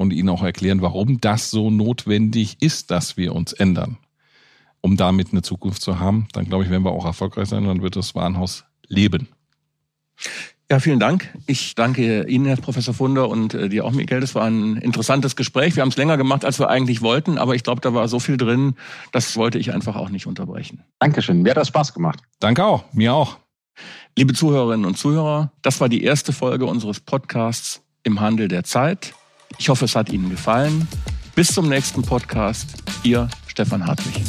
[0.00, 3.98] und ihnen auch erklären, warum das so notwendig ist, dass wir uns ändern,
[4.80, 6.26] um damit eine Zukunft zu haben.
[6.32, 9.28] Dann glaube ich, werden wir auch erfolgreich sein und dann wird das Warenhaus leben.
[10.70, 11.28] Ja, vielen Dank.
[11.46, 14.20] Ich danke Ihnen, Herr Professor Funder, und äh, dir auch, Miguel.
[14.20, 15.76] Das war ein interessantes Gespräch.
[15.76, 18.20] Wir haben es länger gemacht, als wir eigentlich wollten, aber ich glaube, da war so
[18.20, 18.76] viel drin,
[19.12, 20.82] das wollte ich einfach auch nicht unterbrechen.
[20.98, 21.42] Dankeschön.
[21.42, 22.20] Mir hat das Spaß gemacht.
[22.38, 22.84] Danke auch.
[22.94, 23.36] Mir auch.
[24.16, 29.12] Liebe Zuhörerinnen und Zuhörer, das war die erste Folge unseres Podcasts im Handel der Zeit.
[29.58, 30.86] Ich hoffe, es hat Ihnen gefallen.
[31.34, 32.82] Bis zum nächsten Podcast.
[33.02, 34.22] Ihr Stefan Hartwig.